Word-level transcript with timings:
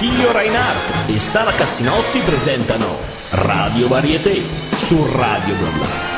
Attilio 0.00 0.32
Reinhardt 0.32 1.10
e 1.10 1.18
Sara 1.18 1.50
Cassinotti 1.50 2.20
presentano 2.20 2.96
Radio 3.32 3.86
Varieté 3.86 4.40
su 4.74 4.96
Radio 5.14 5.54
Bla 5.56 5.68
Bla. 5.76 6.10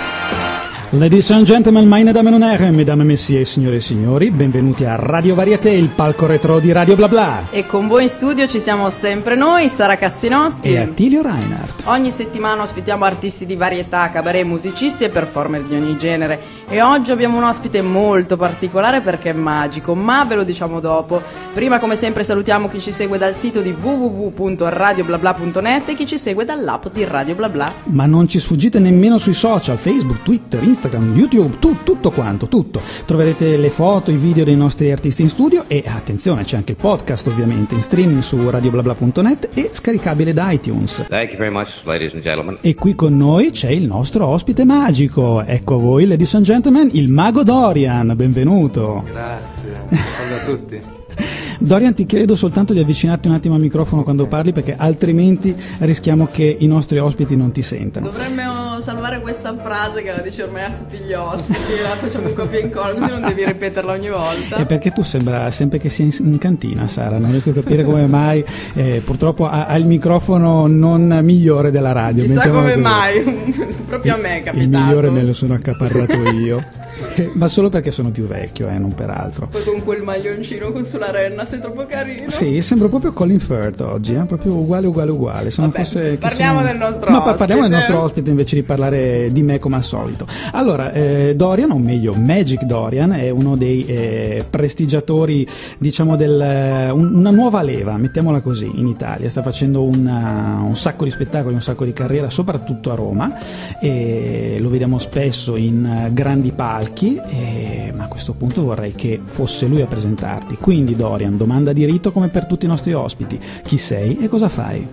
Ladies 0.95 1.31
and 1.31 1.47
gentlemen, 1.47 1.89
meine 1.89 2.13
Damen 2.13 2.35
und 2.35 2.43
Herren, 2.43 2.75
mesdames 2.75 3.07
messieurs, 3.07 3.51
signore 3.51 3.77
e 3.77 3.81
signori, 3.81 4.31
benvenuti 4.31 4.85
a 4.85 4.95
Radio 4.97 5.35
Varieté, 5.35 5.71
il 5.71 5.89
palco 5.89 6.27
retro 6.27 6.61
di 6.61 6.71
Radio 6.71 6.97
Bla 6.97 7.09
Bla. 7.09 7.47
E 7.51 7.65
con 7.67 7.89
voi 7.89 8.03
in 8.03 8.09
studio 8.11 8.47
ci 8.47 8.61
siamo 8.61 8.91
sempre 8.91 9.35
noi, 9.35 9.71
Sara 9.71 9.97
Cassinotti. 9.97 10.69
E 10.69 10.79
Attilio 10.79 11.23
Reinhardt. 11.23 11.85
Ogni 11.87 12.11
settimana 12.11 12.63
ospitiamo 12.63 13.07
artisti 13.07 13.47
di 13.47 13.57
varietà, 13.57 14.11
cabaret, 14.11 14.45
musicisti 14.45 15.05
e 15.05 15.09
performer 15.09 15.63
di 15.63 15.75
ogni 15.75 15.97
genere. 15.97 16.39
E 16.73 16.81
oggi 16.81 17.13
abbiamo 17.13 17.37
un 17.37 17.45
ospite 17.45 17.83
molto 17.83 18.39
particolare 18.39 19.03
perché 19.03 19.29
è 19.29 19.35
magico, 19.35 19.95
ma 19.95 20.25
ve 20.25 20.37
lo 20.37 20.43
diciamo 20.43 20.81
dopo. 20.81 21.21
Prima, 21.53 21.79
come 21.79 21.97
sempre, 21.97 22.25
salutiamo 22.25 22.71
chi 22.71 22.81
ci 22.81 22.93
segue 22.93 23.19
dal 23.19 23.35
sito 23.35 23.61
di 23.61 23.77
www.radioblabla.net 23.79 25.91
e 25.91 25.95
chi 25.95 26.07
ci 26.07 26.17
segue 26.17 26.47
dall'app 26.47 26.87
di 26.91 27.05
Radio 27.05 27.35
Bla 27.35 27.51
Bla. 27.51 27.71
Ma 27.85 28.07
non 28.07 28.27
ci 28.27 28.39
sfuggite 28.39 28.79
nemmeno 28.79 29.19
sui 29.19 29.35
social, 29.35 29.77
Facebook, 29.77 30.23
Twitter, 30.23 30.63
Instagram. 30.63 30.81
Instagram, 30.83 31.15
YouTube, 31.15 31.59
tu, 31.59 31.77
tutto 31.83 32.11
quanto, 32.11 32.49
tutto. 32.49 32.81
Troverete 33.05 33.57
le 33.57 33.71
foto, 33.71 34.11
i 34.11 34.17
video 34.17 34.45
dei 34.45 34.57
nostri 34.57 34.91
artisti 34.91 35.23
in 35.23 35.29
studio 35.29 35.65
e 35.69 35.85
attenzione, 35.87 36.45
c'è 36.45 36.57
anche 36.57 36.73
il 36.73 36.79
podcast 36.79 37.29
ovviamente 37.29 37.75
in 37.75 37.83
streaming 37.83 38.21
su 38.21 38.49
radioblabla.net 38.49 39.51
e 39.55 39.71
scaricabile 39.73 40.33
da 40.33 40.51
iTunes. 40.51 41.05
Thank 41.09 41.31
you 41.31 41.39
very 41.39 41.53
much, 41.53 41.69
ladies 41.85 42.13
and 42.15 42.23
gentlemen. 42.23 42.59
E 42.61 42.75
qui 42.75 42.95
con 42.95 43.17
noi 43.17 43.51
c'è 43.51 43.71
il 43.71 43.87
nostro 43.87 44.27
ospite 44.27 44.65
magico. 44.65 45.45
Ecco 45.45 45.75
a 45.75 45.79
voi, 45.79 46.07
ladies 46.07 46.35
and 46.35 46.45
gentlemen, 46.45 46.62
il 46.93 47.09
mago 47.09 47.43
Dorian. 47.43 48.13
Benvenuto. 48.15 49.05
Grazie. 49.05 49.81
Salve 49.91 50.35
a 50.35 50.45
tutti. 50.45 50.81
Dorian 51.59 51.95
ti 51.95 52.07
chiedo 52.07 52.37
soltanto 52.37 52.73
di 52.73 52.79
avvicinarti 52.81 53.29
un 53.29 53.35
attimo 53.35 53.55
al 53.55 53.61
microfono 53.61 54.03
quando 54.03 54.27
parli 54.27 54.53
perché 54.53 54.77
altrimenti 54.77 55.55
rischiamo 55.79 56.29
che 56.31 56.57
i 56.59 56.67
nostri 56.67 56.99
ospiti 56.99 57.37
non 57.37 57.53
ti 57.53 57.63
sentano. 57.63 58.11
Dovremmo 58.11 58.52
salvare 58.83 59.21
questa 59.21 59.57
frase 59.57 60.03
che 60.03 60.11
la 60.11 60.19
dice 60.19 60.43
ormai 60.43 60.65
a 60.65 60.71
tutti 60.73 60.99
gli 60.99 61.13
ospiti, 61.13 61.81
la 61.81 61.95
facciamo 61.95 62.27
un 62.27 62.35
copia 62.35 62.59
e 62.59 62.63
incolla 62.63 62.93
così 62.95 63.11
non 63.11 63.23
devi 63.23 63.45
ripeterla 63.45 63.93
ogni 63.93 64.11
volta. 64.11 64.57
E 64.57 64.67
perché 64.67 64.91
tu 64.91 65.03
sembra 65.03 65.51
sempre 65.53 65.79
che 65.79 65.89
sia 65.89 66.05
in, 66.05 66.39
cantina 66.39 66.89
Sara, 66.89 67.19
non 67.19 67.31
riesco 67.31 67.51
a 67.51 67.55
capire 67.55 67.85
come 67.85 68.07
mai, 68.07 68.45
eh, 68.75 69.01
purtroppo 69.05 69.47
ha, 69.47 69.67
ha, 69.67 69.77
il 69.77 69.87
microfono 69.87 70.67
non 70.67 71.21
migliore 71.23 71.71
della 71.71 71.93
radio. 71.93 72.25
Chissà 72.25 72.51
come 72.51 72.73
così. 72.73 72.83
mai, 72.83 73.55
proprio 73.87 74.15
a 74.15 74.19
me 74.19 74.39
è 74.39 74.43
capitato. 74.43 74.59
Il 74.59 74.69
migliore 74.69 75.11
me 75.11 75.23
lo 75.23 75.33
sono 75.33 75.55
accaparrato 75.55 76.17
io. 76.31 76.65
Ma 77.35 77.49
solo 77.49 77.69
perché 77.69 77.91
sono 77.91 78.11
più 78.11 78.27
vecchio, 78.27 78.69
eh, 78.69 78.79
non 78.79 78.95
per 78.95 79.11
altro. 79.11 79.49
Poi 79.49 79.65
con 79.65 79.83
quel 79.85 80.03
maglioncino 80.03 80.73
con 80.73 80.87
sulla 80.87 81.11
renna 81.11 81.45
sei 81.45 81.61
troppo 81.61 81.87
carino. 81.87 82.31
Sì, 82.31 82.61
sembra 82.61 82.89
proprio 82.89 83.13
Colin 83.13 83.39
Firth 83.39 83.81
oggi, 83.81 84.15
eh? 84.15 84.25
proprio 84.25 84.55
uguale, 84.55 84.87
uguale, 84.87 85.11
uguale. 85.11 85.51
Se 85.51 85.63
Vabbè, 85.63 85.79
fosse, 85.79 86.17
parliamo 86.19 86.59
sono... 86.61 86.71
del 86.71 86.79
nostro 86.79 87.11
no, 87.11 87.17
ospite. 87.19 87.37
parliamo 87.37 87.63
del 87.63 87.71
nostro 87.71 88.01
ospite 88.01 88.31
invece 88.31 88.55
di 88.57 88.63
parlare 88.63 89.31
di 89.33 89.43
me 89.43 89.59
come 89.59 89.77
al 89.77 89.85
solito. 89.85 90.27
Allora, 90.53 90.93
eh, 90.93 91.35
Dorian, 91.37 91.71
o 91.71 91.79
meglio 91.79 92.15
Magic 92.15 92.63
Dorian, 92.65 93.13
è 93.13 93.31
uno 93.31 93.57
dei 93.57 93.85
eh, 93.87 94.45
prestigiatori, 94.49 95.47
diciamo, 95.79 96.17
del, 96.17 96.41
eh, 96.41 96.91
un, 96.91 97.15
una 97.15 97.31
nuova 97.31 97.63
leva, 97.63 97.97
mettiamola 97.97 98.41
così, 98.41 98.71
in 98.75 98.87
Italia. 98.87 99.29
Sta 99.29 99.43
facendo 99.43 99.83
una, 99.83 100.61
un 100.63 100.77
sacco 100.77 101.05
di 101.05 101.11
spettacoli, 101.11 101.55
un 101.55 101.63
sacco 101.63 101.85
di 101.85 101.93
carriera, 101.93 102.31
soprattutto 102.31 102.91
a 102.91 102.95
Roma. 102.95 103.39
E 103.81 104.59
lo 104.61 104.69
vediamo 104.69 104.99
spesso 104.99 105.57
in 105.57 106.11
grandi 106.13 106.53
palchi. 106.83 107.17
E 107.17 107.93
ma 107.95 108.05
a 108.05 108.09
questo 108.09 108.35
punto 108.35 108.63
vorrei 108.65 108.93
che 108.93 109.21
fosse 109.25 109.67
lui 109.67 109.81
a 109.81 109.87
presentarti. 109.87 110.57
Quindi 110.57 110.97
Dorian, 110.97 111.37
domanda 111.37 111.73
di 111.73 111.85
rito 111.85 112.11
come 112.13 112.29
per 112.29 112.47
tutti 112.47 112.65
i 112.65 112.69
nostri 112.69 112.93
ospiti. 112.93 113.39
Chi 113.63 113.79
sei 113.79 114.19
e 114.19 114.29
cosa 114.29 114.49
fai? 114.49 114.87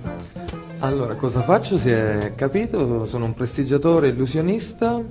Allora, 0.79 1.15
cosa 1.15 1.41
faccio? 1.41 1.77
Si 1.77 1.89
è 1.89 2.33
capito, 2.35 3.05
sono 3.05 3.25
un 3.25 3.33
prestigiatore 3.33 4.09
illusionista. 4.09 5.01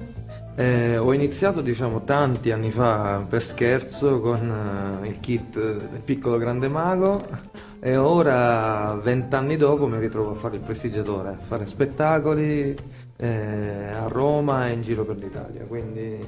Eh, 0.55 0.97
ho 0.97 1.13
iniziato 1.13 1.61
diciamo 1.61 2.03
tanti 2.03 2.51
anni 2.51 2.73
fa 2.73 3.25
per 3.29 3.41
scherzo 3.41 4.21
con 4.21 5.01
uh, 5.01 5.05
il 5.05 5.21
kit 5.21 5.55
del 5.55 6.01
piccolo 6.05 6.37
grande 6.37 6.67
mago 6.67 7.21
e 7.79 7.97
ora 7.97 8.99
vent'anni 9.01 9.57
dopo 9.57 9.87
mi 9.87 10.01
ritrovo 10.01 10.33
a 10.33 10.35
fare 10.35 10.57
il 10.57 10.63
prestigiatore, 10.63 11.29
a 11.29 11.39
fare 11.41 11.65
spettacoli 11.65 12.75
eh, 13.19 13.91
a 13.95 14.09
Roma 14.09 14.67
e 14.67 14.73
in 14.73 14.83
giro 14.83 15.05
per 15.05 15.19
l'Italia. 15.19 15.63
Quindi 15.65 16.19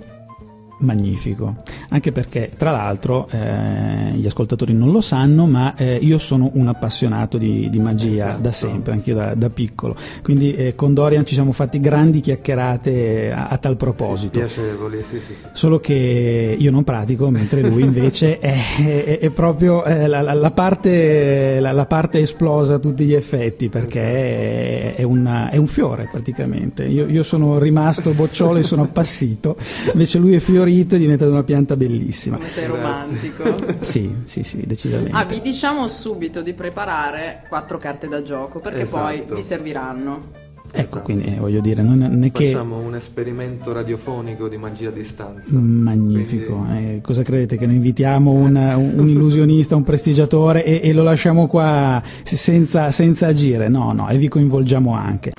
magnifico, 0.81 1.57
anche 1.91 2.13
perché 2.13 2.51
tra 2.57 2.71
l'altro 2.71 3.29
eh, 3.31 4.13
gli 4.15 4.27
ascoltatori 4.27 4.73
non 4.73 4.91
lo 4.93 5.01
sanno, 5.01 5.47
ma 5.47 5.75
eh, 5.77 5.97
io 5.97 6.19
sono 6.19 6.51
un 6.55 6.69
appassionato 6.69 7.39
di, 7.39 7.69
di 7.71 7.79
magia 7.79 8.29
esatto. 8.29 8.43
da 8.43 8.53
sempre, 8.53 8.93
anche 8.93 9.11
io 9.11 9.17
da, 9.17 9.35
da 9.35 9.51
piccolo, 9.51 9.97
quindi 10.23 10.55
eh, 10.55 10.75
con 10.75 10.95
Dorian 10.95 11.25
ci 11.27 11.35
siamo 11.35 11.53
fatti 11.53 11.81
grandi 11.81 12.21
chiacchierate 12.21 13.33
a, 13.33 13.49
a 13.49 13.59
tal 13.59 13.77
proposito. 13.77 14.41
Sì, 14.41 14.55
piacevoli, 14.55 15.05
sì, 15.09 15.21
sì, 15.27 15.35
Solo 15.53 15.81
che 15.81 16.57
io 16.59 16.71
non 16.71 16.85
pratico, 16.85 17.31
mentre 17.31 17.63
lui 17.63 17.83
invece 17.83 18.39
è, 18.41 18.59
è, 18.77 19.19
è, 19.19 19.31
proprio 19.31 19.85
eh, 19.85 20.07
la, 20.07 20.23
la, 20.23 20.51
parte, 20.51 21.61
la, 21.61 21.73
la, 21.73 21.87
parte, 21.87 22.21
esplosa 22.21 22.75
a 22.75 22.79
tutti 22.79 23.05
gli 23.05 23.15
effetti, 23.15 23.69
perché 23.69 24.95
è, 24.95 24.95
è, 24.97 25.03
una, 25.03 25.51
è 25.51 25.57
un 25.57 25.67
fiore 25.67 26.09
praticamente. 26.11 26.85
Io, 26.85 27.07
io 27.07 27.23
sono 27.23 27.59
rimasto 27.59 28.13
bocciolo 28.13 28.59
e 28.59 28.63
sono 28.63 28.83
appassito, 28.83 29.57
invece 29.93 30.19
lui 30.19 30.35
è 30.35 30.39
fiorito 30.39 30.69
fiorito 30.71 30.95
è 30.95 30.99
diventata 30.99 31.31
una 31.31 31.43
pianta 31.43 31.77
bellissima. 31.77 32.37
Come 32.37 32.49
sei 32.49 32.67
romantico. 32.67 33.43
sì, 33.81 34.15
sì, 34.25 34.43
sì, 34.43 34.63
decisamente. 34.65 35.13
Ah, 35.13 35.25
vi 35.25 35.41
diciamo 35.41 35.89
subito 35.89 36.43
di 36.43 36.53
preparare 36.53 37.45
quattro 37.49 37.79
carte 37.79 38.09
da 38.09 38.23
gioco 38.23 38.61
perché 38.61 38.83
esatto. 38.83 39.03
poi 39.03 39.25
vi 39.37 39.43
serviranno. 39.43 40.39
Ecco, 40.73 40.83
esatto. 40.83 41.03
quindi 41.03 41.25
eh, 41.25 41.39
voglio 41.39 41.61
dire, 41.61 41.83
non, 41.83 41.99
non 41.99 42.23
è 42.23 42.31
che... 42.31 42.53
Facciamo 42.53 42.79
un 42.79 42.95
esperimento 42.95 43.73
radiofonico 43.73 44.47
di 44.47 44.57
magia 44.57 44.91
a 44.91 44.93
distanza. 44.93 45.43
Magnifico. 45.49 46.59
Quindi... 46.59 46.95
Eh, 46.95 47.01
cosa 47.01 47.25
credete? 47.25 47.57
Che 47.57 47.67
noi 47.67 47.75
invitiamo 47.75 48.31
un, 48.31 48.55
un 48.55 49.09
illusionista, 49.09 49.75
un 49.75 49.83
prestigiatore 49.83 50.65
e, 50.65 50.81
e 50.85 50.93
lo 50.93 51.03
lasciamo 51.03 51.49
qua 51.49 52.01
senza, 52.23 52.93
senza 52.93 53.27
agire? 53.27 53.69
No, 53.69 53.93
no, 53.93 54.09
e 54.11 54.17
vi 54.17 54.29
coinvolgiamo 54.29 54.95
anche. 54.95 55.33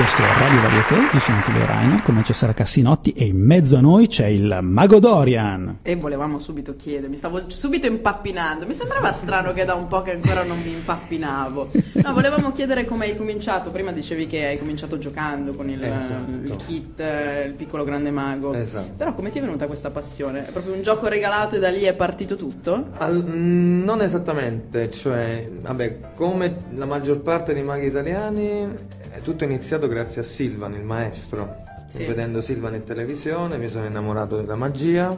Questo 0.00 0.22
è 0.22 0.32
Radio 0.32 0.62
Varieté, 0.62 0.94
io 1.12 1.20
sono 1.20 1.40
Attilio 1.40 1.66
Rainer, 1.66 2.00
come 2.00 2.22
c'è 2.22 2.32
Sara 2.32 2.54
Cassinotti 2.54 3.12
e 3.12 3.26
in 3.26 3.36
mezzo 3.36 3.76
a 3.76 3.80
noi 3.80 4.06
c'è 4.06 4.28
il 4.28 4.60
Mago 4.62 4.98
Dorian. 4.98 5.80
E 5.82 5.94
volevamo 5.94 6.38
subito 6.38 6.74
chiedere, 6.74 7.08
mi 7.08 7.18
stavo 7.18 7.50
subito 7.50 7.86
impappinando, 7.86 8.64
mi 8.64 8.72
sembrava 8.72 9.12
strano 9.12 9.52
che 9.52 9.66
da 9.66 9.74
un 9.74 9.88
po' 9.88 10.00
che 10.00 10.12
ancora 10.12 10.42
non 10.42 10.58
mi 10.62 10.72
impappinavo. 10.72 11.70
No, 12.02 12.14
volevamo 12.14 12.50
chiedere 12.52 12.86
come 12.86 13.04
hai 13.04 13.16
cominciato, 13.16 13.70
prima 13.70 13.92
dicevi 13.92 14.26
che 14.26 14.46
hai 14.46 14.58
cominciato 14.58 14.96
giocando 14.96 15.52
con 15.52 15.68
il, 15.68 15.84
esatto. 15.84 16.30
il 16.44 16.56
kit, 16.56 16.98
il 17.44 17.52
piccolo 17.52 17.84
grande 17.84 18.10
mago. 18.10 18.54
Esatto. 18.54 18.94
Però 18.96 19.12
come 19.12 19.30
ti 19.30 19.36
è 19.36 19.42
venuta 19.42 19.66
questa 19.66 19.90
passione? 19.90 20.48
È 20.48 20.50
proprio 20.50 20.72
un 20.72 20.80
gioco 20.80 21.08
regalato 21.08 21.56
e 21.56 21.58
da 21.58 21.68
lì 21.68 21.82
è 21.82 21.92
partito 21.92 22.36
tutto? 22.36 22.86
Al, 22.96 23.22
mm, 23.22 23.84
non 23.84 24.00
esattamente, 24.00 24.90
cioè, 24.90 25.46
vabbè, 25.60 26.14
come 26.14 26.56
la 26.70 26.86
maggior 26.86 27.20
parte 27.20 27.52
dei 27.52 27.62
maghi 27.62 27.88
italiani 27.88 28.98
è 29.10 29.20
tutto 29.22 29.44
iniziato 29.44 29.88
grazie 29.88 30.22
a 30.22 30.24
Silvan, 30.24 30.74
il 30.74 30.84
maestro. 30.84 31.64
Sì. 31.86 32.04
Vedendo 32.04 32.40
Silvan 32.40 32.74
in 32.76 32.84
televisione 32.84 33.58
mi 33.58 33.68
sono 33.68 33.86
innamorato 33.86 34.36
della 34.36 34.54
magia 34.54 35.16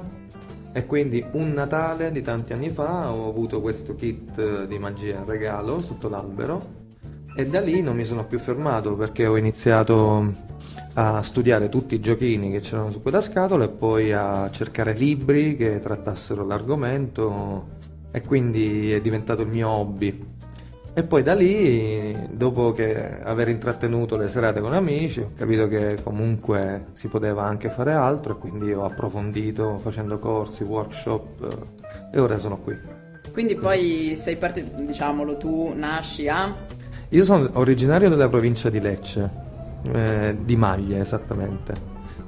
e 0.73 0.87
quindi 0.87 1.23
un 1.33 1.53
Natale 1.53 2.11
di 2.11 2.23
tanti 2.23 2.55
anni 2.55 2.71
fa 2.71 3.13
ho 3.13 3.29
avuto 3.29 3.61
questo 3.61 3.95
kit 3.95 4.65
di 4.65 4.79
magia 4.79 5.19
in 5.19 5.27
regalo 5.27 5.79
sotto 5.83 6.09
l'albero 6.09 6.81
e 7.37 7.45
da 7.45 7.61
lì 7.61 7.83
non 7.83 7.95
mi 7.95 8.07
sono 8.07 8.25
più 8.25 8.39
fermato 8.39 8.95
perché 8.95 9.27
ho 9.27 9.37
iniziato 9.37 10.33
a 10.95 11.23
studiare 11.23 11.69
tutti 11.69 11.95
i 11.95 12.01
giochini 12.01 12.51
che 12.51 12.61
c'erano 12.61 12.91
su 12.91 13.03
quella 13.03 13.21
scatola 13.21 13.65
e 13.65 13.69
poi 13.69 14.13
a 14.13 14.49
cercare 14.51 14.95
libri 14.95 15.57
che 15.57 15.79
trattassero 15.79 16.47
l'argomento 16.47 17.81
e 18.11 18.23
quindi 18.23 18.93
è 18.93 19.01
diventato 19.01 19.43
il 19.43 19.49
mio 19.49 19.69
hobby. 19.69 20.32
E 20.95 21.05
poi 21.05 21.23
da 21.23 21.35
lì, 21.35 22.15
dopo 22.33 22.73
che 22.73 23.23
aver 23.23 23.49
intrattenuto 23.49 24.19
le 24.19 24.29
serate 24.29 24.61
con 24.61 24.75
amici, 24.75 25.21
ho 25.21 25.31
capito 25.35 25.67
che 25.67 25.97
comunque 26.03 26.89
si 26.93 27.09
poteva 27.09 27.45
anche 27.45 27.71
fare 27.71 27.93
altro 27.93 28.35
e 28.35 28.39
quindi 28.39 28.75
ho 28.75 28.85
approfondito 28.85 29.79
facendo 29.83 30.19
corsi, 30.19 30.65
workshop 30.65 31.67
e 32.13 32.21
ora 32.21 32.37
sono 32.37 32.59
qui. 32.59 32.77
Quindi 33.33 33.55
poi 33.55 34.13
sei 34.17 34.37
partito, 34.37 34.83
diciamolo, 34.83 35.39
tu 35.39 35.73
nasci 35.75 36.29
a? 36.29 36.55
Io 37.09 37.25
sono 37.25 37.49
originario 37.55 38.11
della 38.11 38.29
provincia 38.29 38.69
di 38.69 38.79
Lecce, 38.79 39.31
eh, 39.91 40.37
di 40.39 40.57
Maglie 40.57 41.01
esattamente. 41.01 41.73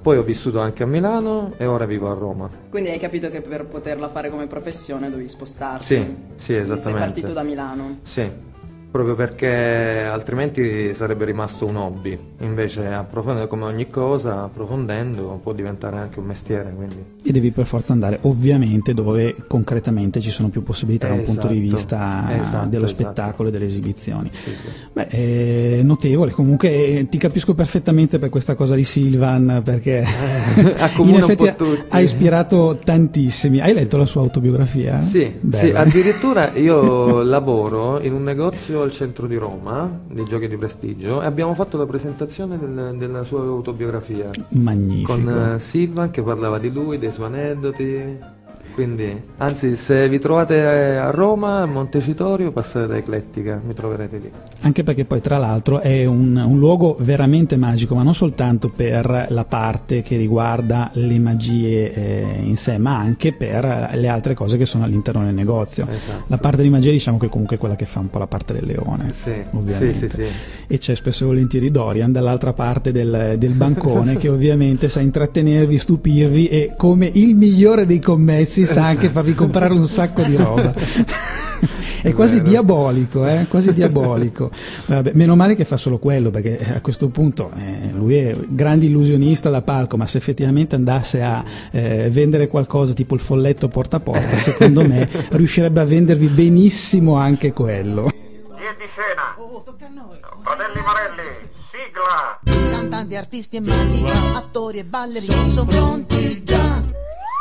Poi 0.00 0.16
ho 0.16 0.22
vissuto 0.22 0.60
anche 0.60 0.82
a 0.82 0.86
Milano 0.86 1.52
e 1.58 1.66
ora 1.66 1.84
vivo 1.84 2.10
a 2.10 2.14
Roma. 2.14 2.48
Quindi 2.70 2.88
hai 2.88 2.98
capito 2.98 3.30
che 3.30 3.42
per 3.42 3.66
poterla 3.66 4.08
fare 4.08 4.30
come 4.30 4.46
professione 4.46 5.10
dovevi 5.10 5.28
spostarti? 5.28 5.84
Sì, 5.84 6.16
sì, 6.36 6.54
esattamente. 6.54 6.90
Sei 6.90 6.94
partito 6.94 7.32
da 7.34 7.42
Milano? 7.42 7.98
Sì. 8.00 8.52
Proprio 8.94 9.16
perché 9.16 10.06
altrimenti 10.08 10.94
sarebbe 10.94 11.24
rimasto 11.24 11.66
un 11.66 11.74
hobby. 11.74 12.16
Invece 12.42 12.86
approfondendo 12.86 13.48
come 13.48 13.64
ogni 13.64 13.90
cosa, 13.90 14.44
approfondendo 14.44 15.40
può 15.42 15.52
diventare 15.52 15.96
anche 15.96 16.20
un 16.20 16.26
mestiere. 16.26 16.72
Quindi. 16.72 17.04
E 17.24 17.32
devi 17.32 17.50
per 17.50 17.66
forza 17.66 17.92
andare 17.92 18.20
ovviamente 18.22 18.94
dove 18.94 19.34
concretamente 19.48 20.20
ci 20.20 20.30
sono 20.30 20.48
più 20.48 20.62
possibilità 20.62 21.08
da 21.08 21.14
un 21.14 21.24
punto 21.24 21.48
di 21.48 21.56
Esatto. 21.58 21.74
vista 21.74 22.26
Esatto, 22.40 22.68
dello 22.68 22.84
esatto. 22.84 23.02
spettacolo 23.02 23.48
e 23.48 23.50
delle 23.50 23.64
esibizioni. 23.64 24.30
Sì, 24.32 24.50
sì. 24.50 24.68
Beh, 24.92 25.08
è 25.08 25.82
notevole, 25.82 26.30
comunque 26.30 26.68
eh, 26.68 27.08
ti 27.08 27.18
capisco 27.18 27.52
perfettamente 27.54 28.20
per 28.20 28.28
questa 28.28 28.54
cosa 28.54 28.76
di 28.76 28.84
Silvan 28.84 29.60
perché 29.64 30.04
in 31.02 31.14
effetti 31.16 31.52
ha 31.88 32.00
ispirato 32.00 32.78
tantissimi. 32.80 33.58
Hai 33.58 33.74
letto 33.74 33.96
la 33.96 34.06
sua 34.06 34.20
autobiografia? 34.20 35.00
Sì, 35.00 35.34
sì, 35.50 35.70
addirittura 35.70 36.52
io 36.52 37.22
lavoro 37.26 38.00
in 38.00 38.12
un 38.12 38.22
negozio 38.22 38.82
al 38.84 38.92
centro 38.92 39.26
di 39.26 39.36
Roma, 39.36 40.00
dei 40.08 40.24
giochi 40.24 40.48
di 40.48 40.56
prestigio, 40.56 41.20
e 41.22 41.26
abbiamo 41.26 41.54
fatto 41.54 41.76
la 41.76 41.86
presentazione 41.86 42.58
del- 42.58 42.94
della 42.96 43.24
sua 43.24 43.40
autobiografia 43.40 44.30
Magnifico. 44.50 45.12
con 45.14 45.28
eh, 45.54 45.58
Silvan 45.60 46.10
che 46.10 46.22
parlava 46.22 46.58
di 46.58 46.70
lui, 46.70 46.98
dei 46.98 47.12
suoi 47.12 47.26
aneddoti. 47.26 48.18
Quindi, 48.74 49.22
anzi, 49.36 49.76
se 49.76 50.08
vi 50.08 50.18
trovate 50.18 50.56
eh, 50.56 50.96
a 50.96 51.10
Roma, 51.10 51.60
a 51.62 51.66
Montecitorio, 51.66 52.50
passate 52.50 52.88
da 52.88 52.96
Eclettica, 52.96 53.60
mi 53.64 53.72
troverete 53.72 54.16
lì. 54.18 54.30
Anche 54.62 54.82
perché 54.82 55.04
poi 55.04 55.20
tra 55.20 55.38
l'altro 55.38 55.78
è 55.78 56.04
un, 56.04 56.34
un 56.36 56.58
luogo 56.58 56.96
veramente 56.98 57.56
magico, 57.56 57.94
ma 57.94 58.02
non 58.02 58.14
soltanto 58.14 58.70
per 58.70 59.26
la 59.28 59.44
parte 59.44 60.02
che 60.02 60.16
riguarda 60.16 60.90
le 60.94 61.18
magie 61.20 61.92
eh, 61.92 62.40
in 62.42 62.56
sé, 62.56 62.78
ma 62.78 62.98
anche 62.98 63.32
per 63.32 63.90
le 63.94 64.08
altre 64.08 64.34
cose 64.34 64.56
che 64.56 64.66
sono 64.66 64.82
all'interno 64.82 65.22
del 65.22 65.34
negozio. 65.34 65.86
Esatto. 65.88 66.24
La 66.26 66.38
parte 66.38 66.62
di 66.62 66.68
magia 66.68 66.90
diciamo 66.90 67.18
che 67.18 67.28
comunque 67.28 67.54
è 67.54 67.58
quella 67.60 67.76
che 67.76 67.84
fa 67.84 68.00
un 68.00 68.10
po' 68.10 68.18
la 68.18 68.26
parte 68.26 68.54
del 68.54 68.66
leone, 68.66 69.12
Sì, 69.14 69.34
ovviamente. 69.52 69.94
sì, 69.94 70.08
sì, 70.08 70.16
sì. 70.16 70.26
E 70.66 70.78
c'è 70.78 70.96
spesso 70.96 71.22
e 71.22 71.26
volentieri 71.28 71.70
Dorian 71.70 72.10
dall'altra 72.10 72.52
parte 72.52 72.90
del, 72.90 73.36
del 73.38 73.52
bancone 73.52 74.16
che 74.16 74.28
ovviamente 74.28 74.88
sa 74.88 74.98
intrattenervi, 75.00 75.78
stupirvi 75.78 76.48
e 76.48 76.74
come 76.76 77.08
il 77.12 77.36
migliore 77.36 77.86
dei 77.86 78.00
commessi 78.00 78.63
sa 78.66 78.86
anche 78.86 79.08
farvi 79.08 79.34
comprare 79.34 79.72
un 79.72 79.86
sacco 79.86 80.22
di 80.22 80.36
roba. 80.36 80.72
È 82.04 82.12
quasi 82.12 82.36
Vero. 82.36 82.48
diabolico, 82.50 83.26
eh? 83.26 83.46
quasi 83.48 83.72
diabolico. 83.72 84.50
Vabbè, 84.84 85.12
meno 85.14 85.36
male 85.36 85.54
che 85.54 85.64
fa 85.64 85.78
solo 85.78 85.96
quello, 85.96 86.28
perché 86.28 86.74
a 86.74 86.82
questo 86.82 87.08
punto 87.08 87.50
eh, 87.56 87.92
lui 87.92 88.16
è 88.16 88.36
grande 88.46 88.84
illusionista 88.84 89.48
da 89.48 89.62
palco, 89.62 89.96
ma 89.96 90.06
se 90.06 90.18
effettivamente 90.18 90.74
andasse 90.74 91.22
a 91.22 91.42
eh, 91.70 92.10
vendere 92.10 92.46
qualcosa 92.46 92.92
tipo 92.92 93.14
il 93.14 93.22
folletto 93.22 93.68
porta 93.68 93.96
a 93.96 94.00
porta, 94.00 94.36
secondo 94.36 94.86
me 94.86 95.08
riuscirebbe 95.30 95.80
a 95.80 95.84
vendervi 95.84 96.26
benissimo 96.26 97.14
anche 97.14 97.54
quello. 97.54 98.10
Di 98.76 98.90
scena? 98.90 99.34
Fratelli 100.42 100.80
Marelli, 100.84 101.48
sigla! 101.54 102.38
Cantanti, 102.70 103.16
artisti 103.16 103.56
e 103.56 103.60
maghi, 103.60 104.04
attori 104.34 104.78
e 104.78 104.84
ballerini 104.84 105.50
sono 105.50 105.70
pronti 105.70 106.42
già. 106.44 106.83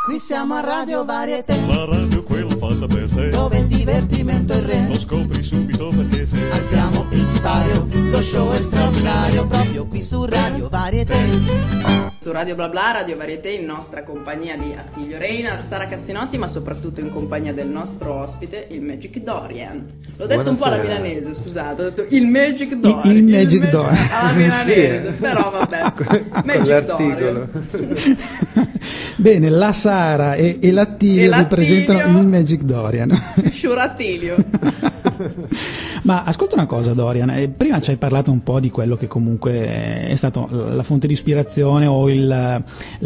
Qui 0.04 0.18
siamo 0.18 0.54
a 0.54 0.60
Radio 0.60 1.02
Varieté, 1.06 1.56
La 1.66 1.86
radio 1.86 2.22
quella 2.24 2.50
fatta 2.50 2.84
per 2.86 3.08
te 3.08 3.30
dove 3.30 3.56
il 3.58 3.66
divertimento 3.66 4.52
è 4.52 4.56
il 4.56 4.62
re. 4.62 4.86
Lo 4.88 4.98
scopri 4.98 5.42
subito 5.42 5.88
perché 5.96 6.26
sei 6.26 6.50
Alziamo 6.50 7.06
il 7.10 7.26
sipario, 7.26 7.88
lo 8.10 8.20
show 8.20 8.50
è 8.52 8.60
straordinario, 8.60 9.46
proprio 9.46 9.86
qui 9.86 10.02
su 10.02 10.22
Radio 10.26 10.68
Varieté. 10.68 11.16
Su 12.20 12.32
Radio 12.32 12.54
Bla 12.54 12.68
Bla, 12.68 12.92
Radio 12.92 13.16
Varieté, 13.16 13.50
in 13.50 13.64
nostra 13.66 14.02
compagnia 14.02 14.56
di 14.56 14.74
Attilio 14.76 15.16
Reina, 15.18 15.62
Sara 15.62 15.86
Cassinotti, 15.86 16.36
ma 16.38 16.48
soprattutto 16.48 17.00
in 17.00 17.10
compagnia 17.10 17.52
del 17.54 17.68
nostro 17.68 18.14
ospite, 18.14 18.66
il 18.70 18.82
Magic 18.82 19.18
Dorian. 19.18 19.86
L'ho 20.16 20.26
detto 20.26 20.50
un 20.50 20.56
po' 20.56 20.64
alla 20.64 20.76
Buonasera. 20.76 21.02
milanese, 21.02 21.34
scusate, 21.34 21.82
ho 21.82 21.84
detto 21.90 22.06
il 22.14 22.26
Magic 22.26 22.74
Dorian. 22.76 23.16
il 23.16 23.24
Magic 23.24 23.60
Ma- 23.62 23.68
Dorian. 23.70 24.08
Alla 24.10 24.32
milanese, 24.32 25.06
Sì, 25.12 25.12
però 25.20 25.50
vabbè. 25.50 25.92
Con 25.94 26.30
Magic 26.44 26.66
l'articolo. 26.66 27.48
Dorian. 27.70 28.18
Bene, 29.16 29.48
la 29.48 29.72
Sara 29.72 29.92
e, 30.34 30.58
e 30.60 30.72
l'Attilio 30.72 31.20
E 31.20 31.22
vi 31.24 31.28
l'Attilio. 31.28 31.46
presentano 31.48 32.18
il 32.20 32.26
Magic 32.26 32.62
Dorian. 32.62 33.10
Sciuro 33.50 33.80
Attilio. 33.80 34.36
Ma 36.02 36.22
ascolta 36.24 36.54
una 36.54 36.66
cosa, 36.66 36.92
Dorian. 36.92 37.30
eh, 37.30 37.48
prima 37.48 37.80
ci 37.80 37.90
hai 37.90 37.96
parlato 37.96 38.30
un 38.30 38.42
po' 38.42 38.60
di 38.60 38.70
quello 38.70 38.96
che 38.96 39.06
comunque 39.06 40.06
è 40.08 40.14
stato 40.16 40.48
la 40.50 40.82
fonte 40.82 41.06
di 41.06 41.12
ispirazione 41.14 41.86
o 41.86 42.10
il, 42.10 42.26
la- 42.26 42.62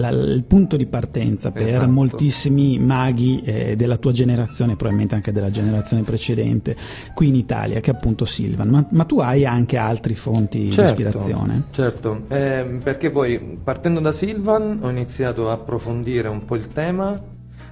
il 0.08 0.44
punto 0.46 0.76
di 0.76 0.86
partenza 0.86 1.50
per 1.52 1.66
Esatto. 1.68 1.88
moltissimi 1.88 2.78
maghi 2.78 3.40
eh, 3.44 3.76
della 3.76 3.96
tua 3.98 4.12
generazione, 4.12 4.74
probabilmente 4.74 5.14
anche 5.14 5.32
della 5.32 5.50
generazione 5.50 6.02
precedente, 6.02 6.76
qui 7.14 7.28
in 7.28 7.34
Italia, 7.36 7.80
che 7.80 7.90
è 7.90 7.94
appunto 7.94 8.24
Silvan. 8.24 8.68
Ma, 8.68 8.86
ma 8.90 9.04
tu 9.04 9.18
hai 9.20 9.44
anche 9.46 9.76
altre 9.76 10.14
fonti 10.14 10.58
di 10.60 10.68
ispirazione? 10.68 11.64
Certo, 11.70 12.22
ehm, 12.28 12.80
perché 12.82 13.10
poi 13.10 13.58
partendo 13.62 14.00
da 14.00 14.12
Silvan 14.12 14.78
ho 14.82 14.90
iniziato 14.90 15.48
a 15.50 15.52
approfondire 15.52 16.28
un 16.28 16.44
po' 16.44 16.56
il 16.56 16.66
tema. 16.78 17.20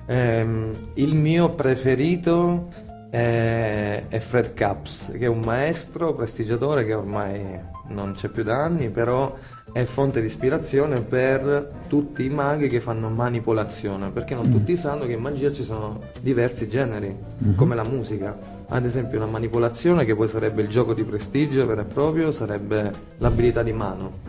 Ehm, 0.07 0.73
il 0.95 1.15
mio 1.15 1.51
preferito 1.51 2.69
è, 3.09 4.03
è 4.09 4.19
Fred 4.19 4.53
Capps, 4.53 5.13
che 5.13 5.27
è 5.27 5.29
un 5.29 5.41
maestro 5.45 6.13
prestigiatore 6.13 6.85
che 6.85 6.93
ormai 6.93 7.75
non 7.89 8.15
c'è 8.15 8.29
più 8.29 8.43
da 8.43 8.65
anni, 8.65 8.91
però 8.91 9.37
è 9.73 9.85
fonte 9.85 10.21
di 10.21 10.27
ispirazione 10.27 11.03
per 11.03 11.71
tutti 11.87 12.25
i 12.25 12.31
maghi 12.31 12.67
che 12.67 12.81
fanno 12.81 13.09
manipolazione, 13.09 14.11
perché 14.11 14.35
non 14.35 14.51
tutti 14.51 14.77
sanno 14.77 15.07
che 15.07 15.13
in 15.13 15.21
magia 15.21 15.53
ci 15.53 15.63
sono 15.63 16.01
diversi 16.21 16.69
generi, 16.69 17.17
come 17.55 17.77
la 17.77 17.85
musica. 17.85 18.37
Ad 18.69 18.85
esempio 18.85 19.19
una 19.19 19.31
manipolazione 19.31 20.05
che 20.05 20.17
poi 20.17 20.27
sarebbe 20.27 20.63
il 20.63 20.69
gioco 20.69 20.95
di 20.95 21.05
prestigio 21.05 21.65
vero 21.65 21.83
e 21.83 21.85
proprio, 21.85 22.33
sarebbe 22.33 22.91
l'abilità 23.19 23.63
di 23.63 23.73
mano. 23.73 24.26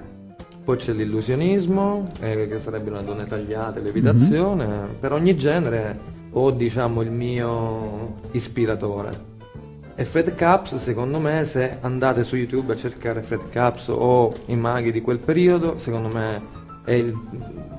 Poi 0.68 0.76
c'è 0.76 0.92
l'illusionismo, 0.92 2.06
eh, 2.20 2.50
che 2.50 2.60
sarebbe 2.60 2.90
una 2.90 3.02
donne 3.02 3.24
tagliate, 3.24 3.80
levitazione. 3.80 4.98
Per 5.00 5.14
ogni 5.14 5.38
genere 5.38 5.98
ho 6.32 6.52
diciamo 6.52 7.02
il 7.04 7.10
mio 7.10 8.16
ispiratore. 8.32 9.12
E 9.96 10.04
Fred 10.04 10.36
Caps, 10.36 10.76
secondo 10.76 11.20
me, 11.20 11.46
se 11.46 11.78
andate 11.80 12.26
su 12.26 12.36
YouTube 12.36 12.74
a 12.74 12.76
cercare 12.76 13.22
Fred 13.22 13.48
Caps 13.48 13.88
o 13.88 14.34
i 14.48 14.58
maghi 14.58 14.92
di 14.92 15.00
quel 15.00 15.20
periodo, 15.20 15.78
secondo 15.78 16.10
me 16.10 16.42
è 16.88 16.94
il, 16.94 17.14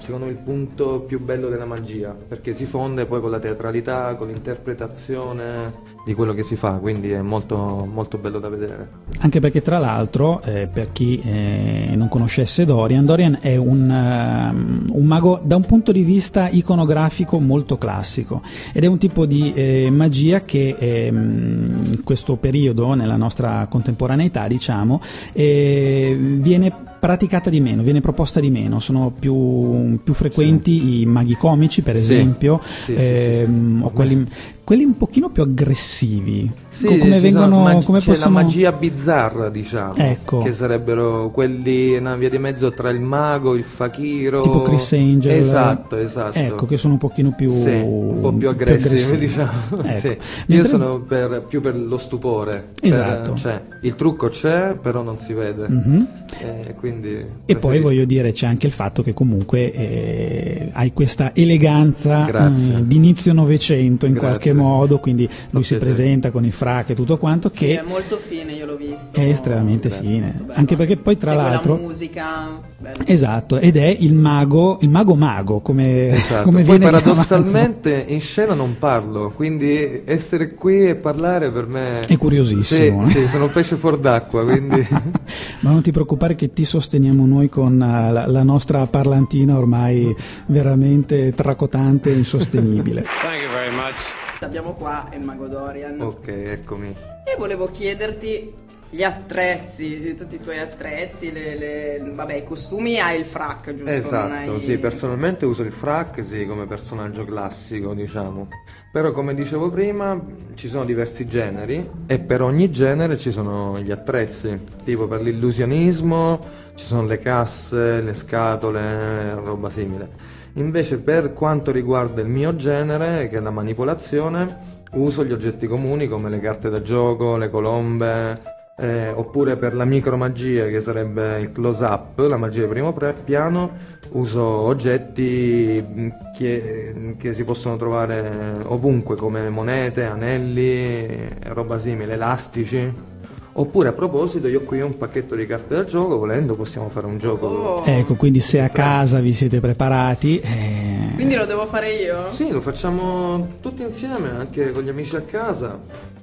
secondo 0.01 0.27
me 0.27 0.33
il 0.33 0.37
punto 0.37 1.01
più 1.01 1.19
bello 1.19 1.49
della 1.49 1.65
magia, 1.65 2.11
perché 2.11 2.53
si 2.53 2.67
fonde 2.67 3.07
poi 3.07 3.23
con 3.23 3.31
la 3.31 3.39
teatralità, 3.39 4.15
con 4.17 4.27
l'interpretazione 4.27 5.73
di 6.05 6.13
quello 6.13 6.35
che 6.35 6.43
si 6.43 6.57
fa, 6.57 6.73
quindi 6.73 7.13
è 7.13 7.23
molto, 7.23 7.89
molto 7.91 8.19
bello 8.19 8.39
da 8.39 8.51
vedere. 8.51 8.89
Anche 9.21 9.41
perché 9.41 9.63
tra 9.63 9.79
l'altro, 9.79 10.43
eh, 10.43 10.69
per 10.71 10.93
chi 10.93 11.23
eh, 11.25 11.95
non 11.95 12.09
conoscesse 12.09 12.67
Dorian, 12.67 13.07
Dorian 13.07 13.39
è 13.41 13.57
un, 13.57 13.91
ehm, 13.91 14.85
un 14.93 15.05
mago 15.07 15.41
da 15.43 15.57
un 15.57 15.65
punto 15.65 15.91
di 15.91 16.03
vista 16.03 16.51
iconografico 16.51 17.39
molto 17.39 17.79
classico 17.79 18.43
ed 18.75 18.85
è 18.85 18.87
un 18.87 18.99
tipo 18.99 19.25
di 19.25 19.55
eh, 19.55 19.89
magia 19.91 20.45
che 20.45 20.77
ehm, 20.79 21.93
in 21.95 22.05
questo 22.05 22.37
periodo, 22.37 22.93
nella 22.93 23.17
nostra 23.17 23.67
contemporaneità, 23.71 24.47
diciamo, 24.47 25.01
eh, 25.33 26.15
viene 26.19 26.88
praticata 26.99 27.51
di 27.51 27.61
meno, 27.61 27.83
viene 27.83 28.01
proposta 28.01 28.41
di 28.41 28.51
meno, 28.51 28.81
sono 28.81 29.13
più, 29.19 29.99
più 30.03 30.15
frequenti 30.15 31.01
i 31.01 31.07
maghi 31.07 31.35
comici 31.37 31.83
per 31.83 31.97
Sì. 31.97 32.03
esempio, 32.03 32.61
Sì, 32.63 32.71
sì, 32.75 32.85
sì, 32.85 32.93
ehm, 32.95 33.79
sì. 33.79 33.85
o 33.85 33.91
quelli, 33.91 34.27
quelli 34.69 34.85
un 34.85 34.99
pochino 34.99 35.31
più 35.31 35.43
aggressivi, 35.43 36.53
Sì, 36.69 36.85
Co- 36.89 36.97
come 36.99 37.19
vengono, 37.21 37.63
mag- 37.63 37.83
come 37.83 38.01
c'è 38.01 38.05
possiamo... 38.11 38.37
la 38.37 38.45
magia 38.45 38.71
bizzarra, 38.73 39.49
diciamo, 39.49 39.95
Ecco. 39.97 40.41
che 40.43 40.53
sarebbero 40.53 41.31
quelli 41.31 41.97
una 41.97 42.15
via 42.17 42.29
di 42.29 42.37
mezzo 42.37 42.71
tra 42.73 42.91
il 42.91 43.01
mago, 43.01 43.55
il 43.55 43.65
fakiro, 43.65 44.43
tipo 44.43 44.61
Chris 44.61 44.93
Angel 44.93 45.37
Esatto, 45.39 45.97
esatto. 45.97 46.39
ecco 46.39 46.67
che 46.67 46.77
sono 46.77 46.93
un 46.93 46.99
pochino 46.99 47.33
più 47.35 47.51
Sì, 47.51 47.71
un 47.71 48.19
po' 48.21 48.31
più 48.35 48.51
aggressivi, 48.51 48.95
aggressivi. 48.95 49.27
diciamo. 49.27 49.51
Ecco. 49.85 50.01
Sì. 50.01 50.07
Io 50.09 50.17
Mentre- 50.47 50.69
sono 50.69 50.99
per- 51.01 51.45
più 51.49 51.61
per 51.63 51.75
lo 51.75 51.97
stupore. 51.97 52.69
per- 52.79 52.91
Esatto. 52.91 53.37
cioè, 53.37 53.63
il 53.81 53.95
trucco 53.95 54.29
c'è, 54.29 54.77
però 54.81 55.01
non 55.03 55.19
si 55.19 55.33
vede. 55.33 55.67
Mhm. 55.67 56.07
Eh, 56.41 56.75
quindi 56.79 57.25
e 57.47 57.57
poi 57.57 57.81
voglio 57.81 58.05
dire 58.05 58.33
c'è 58.33 58.47
anche 58.47 58.67
il 58.67 58.73
fatto 58.73 59.03
che 59.03 59.15
comunque 59.15 59.73
eh, 59.73 60.71
hai 60.75 60.93
questa 60.93 61.35
eleganza 61.35 62.27
Grazie. 62.27 62.77
mm, 62.77 62.83
d'inizio 62.83 63.33
novecento 63.33 64.05
in 64.05 64.13
Grazie. 64.13 64.29
qualche 64.29 64.53
modo 64.59 64.99
quindi 64.99 65.29
lui 65.51 65.63
si 65.63 65.77
presenta 65.77 66.31
con 66.31 66.45
il 66.45 66.53
frac 66.53 66.91
e 66.91 66.95
tutto 66.95 67.17
quanto 67.19 67.49
Sì, 67.49 67.59
che 67.59 67.81
è 67.81 67.85
molto 67.87 68.19
fine, 68.19 68.53
io 68.53 68.67
l'ho 68.67 68.77
visto. 68.77 69.19
è 69.19 69.25
estremamente 69.29 69.89
Beh, 69.89 69.95
fine 69.97 70.35
Bello. 70.37 70.53
anche 70.55 70.77
perché 70.77 70.97
poi 70.97 71.17
tra 71.17 71.31
Segue 71.31 71.43
l'altro 71.45 71.75
la 71.75 71.81
musica. 71.81 72.61
bello. 72.77 72.97
esatto 73.07 73.59
ed 73.59 73.77
è 73.77 73.97
il 74.01 74.15
mago 74.15 74.79
il 74.83 74.89
mago 74.91 75.15
mago 75.15 75.61
come, 75.61 76.09
Esatto. 76.11 76.45
come 76.45 76.63
Poi 76.63 76.79
viene 76.79 76.91
paradossalmente 76.91 78.05
in 78.09 78.21
scena 78.21 78.55
non 78.55 78.77
parlo, 78.79 79.31
quindi 79.35 80.03
essere 80.05 80.55
qui 80.55 80.89
e 80.89 80.95
parlare 80.97 81.51
per 81.51 81.67
me 81.67 82.01
È 82.01 82.17
curiosissimo, 82.17 83.07
Sì, 83.07 83.19
eh? 83.19 83.21
sì, 83.23 83.29
sono 83.29 83.45
un 83.45 83.53
pesce 83.53 83.77
fuor 83.77 83.99
d'acqua, 83.99 84.45
quindi 84.45 84.87
Ma 85.61 85.71
non 85.71 85.83
ti 85.83 85.91
preoccupare 85.93 86.35
che 86.35 86.51
ti 86.51 86.65
sosteniamo 86.65 87.27
noi 87.27 87.49
con 87.49 87.81
eh, 87.81 88.13
la, 88.13 88.27
la 88.27 88.43
nostra 88.43 88.87
parlantina 88.87 89.57
ormai 89.57 90.15
veramente 90.47 91.33
tracotante 91.35 92.11
e 92.11 92.17
insostenibile. 92.17 93.03
Thank 93.23 93.43
you 93.43 93.51
very 93.51 93.75
much. 93.75 94.18
Abbiamo 94.41 94.75
qua 94.75 95.09
è 95.11 95.17
il 95.17 95.25
mago 95.25 95.47
Dorian. 95.47 96.01
Ok, 96.01 96.29
eccomi. 96.29 96.95
E 97.25 97.37
volevo 97.37 97.67
chiederti 97.67 98.67
gli 98.91 99.03
attrezzi, 99.03 100.15
tutti 100.15 100.37
i 100.37 100.41
tuoi 100.41 100.59
attrezzi, 100.59 101.31
le, 101.31 101.59
le- 101.59 102.11
vabbè, 102.15 102.37
i 102.37 102.45
costumi 102.45 102.99
hai 102.99 103.19
il 103.19 103.27
frac, 103.27 103.75
giusto? 103.75 103.91
Esatto, 103.91 104.53
hai- 104.53 104.61
sì, 104.61 104.79
personalmente 104.79 105.45
uso 105.45 105.63
il 105.63 105.73
frac 105.73 106.25
sì, 106.25 106.47
come 106.47 106.67
personaggio 106.67 107.25
classico, 107.25 107.93
diciamo. 107.93 108.49
Però 108.91 109.13
come 109.13 109.35
dicevo 109.35 109.71
prima, 109.71 110.19
ci 110.55 110.69
sono 110.69 110.85
diversi 110.85 111.27
generi 111.27 111.87
e 112.07 112.19
per 112.19 112.41
ogni 112.41 112.71
genere 112.71 113.19
ci 113.19 113.31
sono 113.31 113.79
gli 113.79 113.91
attrezzi. 113.91 114.59
Tipo 114.85 115.07
per 115.07 115.21
l'illusionismo 115.21 116.41
ci 116.75 116.85
sono 116.87 117.05
le 117.07 117.19
casse, 117.19 118.01
le 118.01 118.15
scatole, 118.15 119.35
roba 119.35 119.69
simile. 119.69 120.37
Invece 120.55 120.99
per 120.99 121.33
quanto 121.33 121.71
riguarda 121.71 122.21
il 122.21 122.29
mio 122.29 122.57
genere, 122.57 123.29
che 123.29 123.39
è 123.39 123.41
la 123.41 123.51
manipolazione, 123.51 124.77
uso 124.93 125.25
gli 125.25 125.33
oggetti 125.33 125.67
comuni 125.67 126.09
come 126.09 126.31
le 126.31 126.41
carte 126.41 126.71
da 126.71 126.83
gioco, 126.83 127.37
le 127.37 127.49
colombe, 127.49 128.57
eh, 128.81 129.11
oppure 129.11 129.57
per 129.57 129.75
la 129.75 129.85
micromagia 129.85 130.67
che 130.67 130.81
sarebbe 130.81 131.41
il 131.41 131.53
close 131.53 131.85
up, 131.85 132.19
la 132.21 132.37
magia 132.37 132.63
di 132.63 132.69
primo 132.69 132.95
piano, 133.25 133.71
uso 134.11 134.43
oggetti 134.43 135.85
mh, 135.85 136.33
che, 136.37 137.17
che 137.19 137.35
si 137.35 137.45
possono 137.45 137.77
trovare 137.77 138.61
ovunque 138.65 139.17
come 139.17 139.49
monete, 139.51 140.05
anelli, 140.05 141.29
roba 141.49 141.79
simile, 141.79 142.13
elastici. 142.15 143.17
Oppure 143.59 143.89
a 143.89 143.93
proposito 143.93 144.47
io 144.47 144.61
qui 144.61 144.81
ho 144.81 144.87
un 144.87 144.97
pacchetto 144.97 145.35
di 145.35 145.45
carte 145.45 145.75
da 145.75 145.85
gioco, 145.85 146.17
volendo 146.17 146.55
possiamo 146.55 146.89
fare 146.89 147.07
un 147.07 147.19
gioco. 147.19 147.47
Oh, 147.47 147.83
Ecco, 147.85 148.15
quindi 148.15 148.39
se 148.39 148.61
a 148.61 148.69
casa 148.69 149.19
vi 149.19 149.33
siete 149.33 149.59
preparati, 149.59 150.39
eh, 150.39 151.11
Quindi 151.17 151.35
lo 151.35 151.45
devo 151.45 151.67
fare 151.67 151.93
io? 151.95 152.31
Sì, 152.31 152.51
lo 152.51 152.61
facciamo 152.61 153.49
tutti 153.61 153.83
insieme, 153.83 154.31
anche 154.31 154.71
con 154.71 154.85
gli 154.85 154.89
amici 154.89 155.17
a 155.17 155.23
casa. 155.23 155.77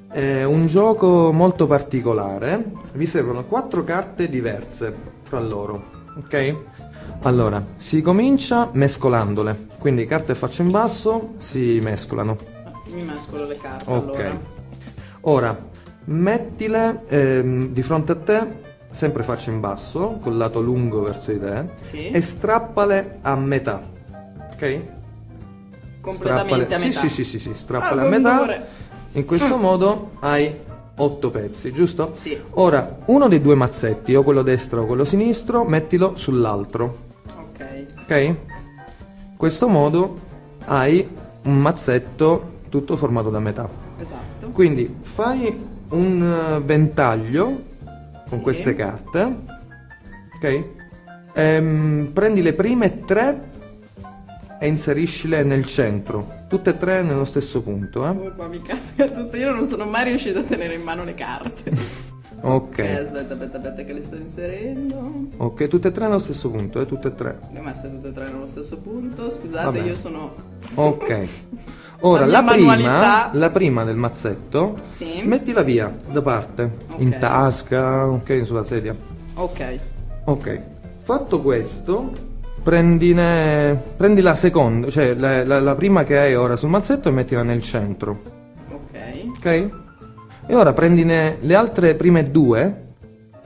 È 0.09 0.43
un 0.45 0.67
gioco 0.67 1.33
molto 1.33 1.67
particolare. 1.67 2.71
Vi 2.93 3.05
servono 3.05 3.43
quattro 3.43 3.83
carte 3.83 4.29
diverse 4.29 4.95
fra 5.23 5.41
loro, 5.41 5.83
ok? 6.17 6.55
Allora, 7.23 7.61
si 7.75 8.01
comincia 8.01 8.69
mescolandole. 8.71 9.67
Quindi 9.77 10.05
carte 10.05 10.31
a 10.31 10.35
faccia 10.35 10.63
in 10.63 10.71
basso 10.71 11.33
si 11.39 11.81
mescolano. 11.83 12.37
Mi 12.93 13.03
mescolo 13.03 13.45
le 13.45 13.57
carte 13.57 13.91
Ok. 13.91 14.19
allora. 14.19 14.39
Ora, 15.27 15.73
mettile 16.05 17.03
ehm, 17.07 17.67
di 17.69 17.81
fronte 17.81 18.11
a 18.11 18.15
te, 18.15 18.47
sempre 18.89 19.23
faccia 19.23 19.51
in 19.51 19.59
basso, 19.59 20.17
col 20.21 20.37
lato 20.37 20.61
lungo 20.61 21.01
verso 21.01 21.31
di 21.31 21.39
te, 21.39 21.65
Sì. 21.81 22.07
e 22.09 22.21
strappale 22.21 23.19
a 23.21 23.35
metà. 23.35 23.81
Ok? 24.53 24.79
Completamente 26.01 26.73
a 26.75 26.77
Sì, 26.77 26.87
metà. 26.87 26.99
Sì, 26.99 27.09
sì, 27.09 27.23
sì, 27.23 27.39
sì, 27.39 27.51
strappale 27.55 28.01
Ah, 28.01 28.05
a 28.05 28.07
metà. 28.09 28.37
dure. 28.37 28.65
In 29.13 29.25
questo 29.25 29.57
modo 29.57 30.11
hai 30.19 30.55
otto 30.97 31.29
pezzi, 31.31 31.71
giusto? 31.73 32.11
Sì. 32.15 32.37
Ora, 32.51 32.97
uno 33.05 33.27
dei 33.27 33.41
due 33.41 33.55
mazzetti, 33.55 34.13
o 34.15 34.23
quello 34.23 34.41
destro 34.43 34.83
o 34.83 34.85
quello 34.85 35.03
sinistro, 35.05 35.63
mettilo 35.65 36.15
sull'altro. 36.15 36.97
Ok. 37.37 37.85
Ok? 38.03 38.11
In 38.11 38.35
questo 39.37 39.67
modo 39.67 40.17
hai 40.65 41.07
un 41.43 41.57
mazzetto 41.59 42.51
tutto 42.69 42.95
formato 42.97 43.29
da 43.29 43.39
metà. 43.39 43.67
Esatto. 43.99 44.49
Quindi 44.49 44.95
fai 45.01 45.73
un 45.89 46.21
eh, 46.21 46.59
ventaglio 46.61 47.63
con 48.27 48.37
Sì. 48.37 48.41
queste 48.41 48.75
carte. 48.75 49.35
Ok? 50.35 50.63
Ehm, 51.33 52.09
prendi 52.13 52.41
le 52.41 52.53
prime 52.53 53.03
tre 53.05 53.49
e 54.59 54.67
inseriscile 54.67 55.43
nel 55.43 55.65
centro. 55.65 56.43
Tutte 56.47 56.71
e 56.71 56.77
tre 56.77 57.01
nello 57.01 57.25
stesso 57.25 57.61
punto. 57.61 58.05
Eh? 58.05 58.09
Oh, 58.09 58.33
qua 58.35 58.47
mi 58.47 58.61
casca 58.61 59.07
tutto. 59.07 59.35
Io 59.35 59.51
non 59.53 59.65
sono 59.67 59.85
mai 59.85 60.05
riuscita 60.05 60.39
a 60.39 60.43
tenere 60.43 60.75
in 60.75 60.81
mano 60.83 61.03
le 61.03 61.13
carte. 61.13 62.03
Ok. 62.41 62.77
Eh, 62.77 62.91
aspetta, 62.97 63.33
aspetta, 63.33 63.57
aspetta 63.57 63.83
che 63.85 63.93
le 63.93 64.03
sto 64.03 64.17
inserendo. 64.17 65.29
Ok, 65.37 65.67
tutte 65.67 65.87
e 65.87 65.91
tre 65.91 66.05
nello 66.05 66.19
stesso 66.19 66.51
punto, 66.51 66.79
eh? 66.79 66.85
Tutte 66.85 67.07
e 67.07 67.15
tre. 67.15 67.39
Le 67.51 67.57
ho 67.59 67.63
messe 67.63 67.89
tutte 67.89 68.09
e 68.09 68.13
tre 68.13 68.25
nello 68.25 68.45
stesso 68.45 68.77
punto. 68.77 69.31
Scusate, 69.31 69.63
Vabbè. 69.65 69.81
io 69.81 69.95
sono... 69.95 70.35
Ok. 70.75 71.27
Ora, 72.07 72.25
La 72.27 72.41
la, 72.41 72.51
prima, 72.51 73.29
la 73.31 73.49
prima 73.49 73.83
del 73.83 73.95
mazzetto, 73.97 74.75
Sì. 74.85 75.23
mettila 75.23 75.63
via 75.63 75.91
da 76.11 76.21
parte, 76.21 76.69
in 76.97 77.07
Ok. 77.07 77.17
tasca, 77.17 78.07
ok, 78.07 78.45
sulla 78.45 78.63
sedia. 78.63 78.95
Ok. 79.33 79.79
Ok, 80.25 80.61
fatto 80.99 81.41
questo, 81.41 82.11
prendine, 82.61 83.81
prendi 83.97 84.21
la 84.21 84.35
seconda, 84.35 84.89
cioè 84.91 85.15
la, 85.15 85.43
la- 85.43 85.59
la 85.59 85.73
prima 85.73 86.03
che 86.03 86.19
hai 86.19 86.35
ora 86.35 86.55
sul 86.55 86.69
mazzetto 86.69 87.09
e 87.09 87.11
mettila 87.11 87.41
nel 87.41 87.63
centro, 87.63 88.21
Ok. 88.71 89.27
ok? 89.37 89.69
E 90.45 90.53
ora 90.55 90.73
prendine 90.73 91.37
le 91.39 91.55
altre 91.55 91.95
prime 91.95 92.29
due 92.29 92.83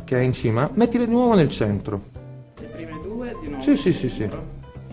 che 0.03 0.15
hai 0.17 0.25
in 0.25 0.33
cima, 0.33 0.69
mettile 0.73 1.05
di 1.05 1.11
nuovo 1.11 1.33
nel 1.33 1.49
centro. 1.49 2.01
Le 2.59 2.65
prime 2.67 2.99
due 3.01 3.35
di 3.41 3.47
nuovo. 3.47 3.63
Sì, 3.63 3.77
sì, 3.77 3.93
sì, 3.93 4.09
sì. 4.09 4.27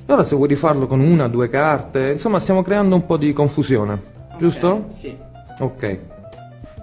E 0.09 0.13
ora 0.13 0.23
se 0.23 0.37
vuoi 0.37 0.49
rifarlo 0.49 0.87
con 0.87 1.01
una, 1.01 1.27
due 1.29 1.49
carte, 1.49 2.13
insomma 2.13 2.39
stiamo 2.39 2.63
creando 2.63 2.95
un 2.95 3.05
po' 3.07 3.17
di 3.17 3.33
confusione, 3.33 4.01
giusto? 4.39 4.69
Ok, 4.87 4.93
Sì. 4.93 5.17
Ok. 5.59 5.99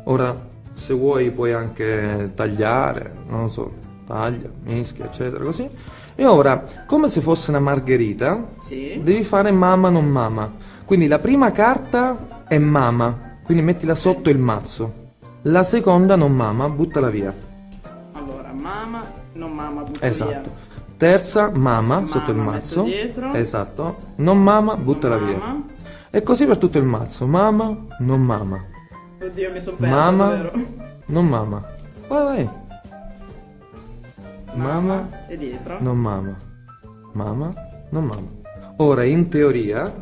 Ora, 0.05 0.35
se 0.73 0.93
vuoi 0.93 1.31
puoi 1.31 1.53
anche 1.53 2.31
tagliare, 2.35 3.13
non 3.27 3.49
so, 3.49 3.71
taglia, 4.05 4.49
mischia, 4.63 5.05
eccetera, 5.05 5.41
così. 5.43 5.69
E 6.15 6.25
ora, 6.25 6.65
come 6.85 7.07
se 7.07 7.21
fosse 7.21 7.51
una 7.51 7.61
margherita, 7.61 8.43
Sì. 8.59 8.99
devi 9.01 9.23
fare 9.23 9.51
mama 9.51 9.89
non 9.89 10.05
mama. 10.05 10.51
Quindi 10.83 11.07
la 11.07 11.19
prima 11.19 11.51
carta 11.53 12.43
è 12.45 12.57
mama, 12.57 13.37
quindi 13.43 13.63
mettila 13.63 13.95
sotto 13.95 14.29
il 14.29 14.37
mazzo. 14.37 15.01
La 15.43 15.63
seconda 15.63 16.17
non 16.17 16.33
mama, 16.33 16.67
buttala 16.67 17.09
via. 17.09 17.33
Allora, 18.11 18.51
mamma, 18.51 19.01
non 19.33 19.53
mamma, 19.53 19.81
butto 19.83 20.03
Esatto. 20.03 20.29
via. 20.29 20.41
Terza, 21.03 21.49
mama, 21.49 21.95
Mamma, 21.95 22.07
sotto 22.07 22.31
il 22.31 22.37
mazzo. 22.37 22.85
Esatto. 23.33 23.97
Non 24.15 24.41
mama, 24.41 24.77
buttala 24.77 25.17
Non 25.17 25.25
via. 25.27 25.37
mama. 25.37 25.65
E 26.09 26.21
così 26.23 26.45
per 26.45 26.57
tutto 26.57 26.77
il 26.77 26.85
mazzo. 26.85 27.27
Mama, 27.27 27.75
non 27.99 28.21
mama. 28.21 28.63
Oddio, 29.21 29.51
mi 29.51 29.59
sono 29.59 29.75
persa, 29.75 29.95
Mama, 29.95 30.27
davvero. 30.29 30.51
non 31.07 31.27
mama. 31.27 31.61
Vai, 32.07 32.23
vai. 32.23 32.49
Mama, 34.53 35.09
E 35.27 35.37
dietro. 35.37 35.75
non 35.81 35.97
mama. 35.99 36.35
Mama, 37.11 37.53
non 37.89 38.05
mama. 38.05 38.27
Ora, 38.77 39.03
in 39.03 39.27
teoria, 39.27 39.93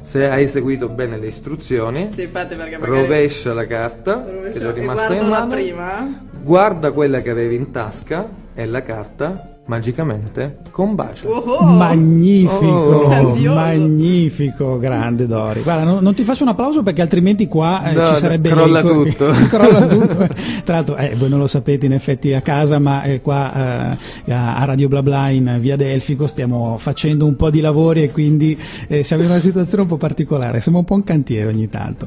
se 0.00 0.30
hai 0.30 0.48
seguito 0.48 0.88
bene 0.88 1.18
le 1.18 1.26
istruzioni, 1.26 2.08
Sì, 2.10 2.22
infatti 2.22 2.54
perché 2.56 2.78
magari... 2.78 3.00
rovescia 3.02 3.52
la 3.52 3.66
carta 3.66 4.24
rovescio 4.24 4.52
che 4.58 4.58
ti 4.60 4.64
è 4.64 4.72
rimasta 4.72 5.12
in 5.14 5.28
mano, 5.28 5.46
prima. 5.48 6.20
guarda 6.40 6.90
quella 6.92 7.20
che 7.20 7.28
avevi 7.28 7.56
in 7.56 7.70
tasca 7.70 8.26
e 8.54 8.64
la 8.64 8.80
carta 8.80 9.48
magicamente 9.66 10.58
combacia. 10.70 11.28
Oh, 11.28 11.38
oh. 11.38 11.64
Magnifico, 11.64 12.62
Oh. 12.64 13.54
Magnifico, 13.54 14.78
grande 14.78 15.26
Dori. 15.26 15.62
Guarda, 15.62 15.84
non, 15.84 16.02
non 16.02 16.14
ti 16.14 16.24
faccio 16.24 16.42
un 16.42 16.50
applauso 16.50 16.82
perché 16.82 17.00
altrimenti 17.00 17.46
qua 17.48 17.82
eh, 17.84 17.94
No, 17.94 18.06
ci 18.08 18.14
sarebbe 18.16 18.50
crolla 18.50 18.82
l'eco. 18.82 19.04
tutto. 19.04 19.30
crolla 19.48 19.86
tutto. 19.88 20.28
Tra 20.64 20.74
l'altro, 20.74 20.96
eh, 20.96 21.14
voi 21.16 21.28
non 21.28 21.38
lo 21.38 21.46
sapete 21.46 21.86
in 21.86 21.92
effetti 21.92 22.32
a 22.34 22.40
casa, 22.42 22.78
ma 22.78 23.02
eh, 23.04 23.20
qua 23.20 23.96
eh, 24.24 24.32
a 24.32 24.64
Radio 24.64 24.88
Bla 24.88 25.02
Bla 25.02 25.28
in 25.28 25.56
via 25.60 25.76
Delfico 25.76 26.26
stiamo 26.26 26.76
facendo 26.78 27.24
un 27.26 27.36
po' 27.36 27.50
di 27.50 27.60
lavori 27.60 28.02
e 28.02 28.10
quindi 28.10 28.58
eh, 28.88 29.02
siamo 29.02 29.22
in 29.22 29.30
una 29.30 29.38
situazione 29.40 29.82
un 29.82 29.88
po' 29.88 29.96
particolare. 29.96 30.60
Siamo 30.60 30.78
un 30.78 30.84
po' 30.84 30.94
un 30.94 31.04
cantiere 31.04 31.48
ogni 31.48 31.68
tanto. 31.70 32.06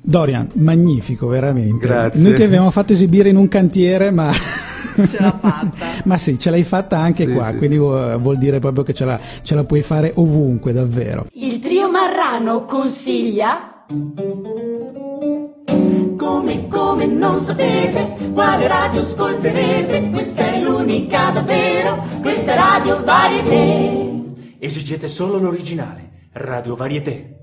Dorian, 0.00 0.48
magnifico, 0.54 1.26
veramente. 1.26 1.86
Grazie. 1.86 2.22
Noi 2.22 2.32
ti 2.34 2.42
abbiamo 2.42 2.70
fatto 2.70 2.94
esibire 2.94 3.28
in 3.28 3.36
un 3.36 3.48
cantiere, 3.48 4.10
ma. 4.10 4.30
Ce 5.06 5.16
l'ha 5.20 5.36
fatta. 5.40 5.86
Ma 6.04 6.18
sì, 6.18 6.38
ce 6.38 6.50
l'hai 6.50 6.64
fatta 6.64 6.98
anche 6.98 7.26
Sì, 7.26 7.32
qua, 7.32 7.50
sì, 7.50 7.56
quindi 7.56 7.76
vuol 7.76 8.36
dire 8.38 8.58
proprio 8.58 8.84
che 8.84 8.94
ce 8.94 9.04
la, 9.04 9.18
ce 9.42 9.54
la 9.54 9.64
puoi 9.64 9.82
fare 9.82 10.12
ovunque, 10.16 10.72
davvero. 10.72 11.26
Il 11.32 11.60
trio 11.60 11.90
Marrano 11.90 12.64
consiglia. 12.64 13.84
Come, 16.16 16.66
come 16.68 17.06
non 17.06 17.38
sapete 17.38 18.30
quale 18.32 18.66
radio 18.66 19.00
ascolterete? 19.00 20.10
Questa 20.10 20.52
è 20.52 20.60
l'unica 20.60 21.30
davvero, 21.30 22.04
questa 22.20 22.52
è 22.52 22.56
Radio 22.56 23.02
Varieté. 23.04 24.06
Esigete 24.58 25.08
solo 25.08 25.38
l'originale. 25.38 26.28
Radio 26.32 26.74
Varieté. 26.76 27.36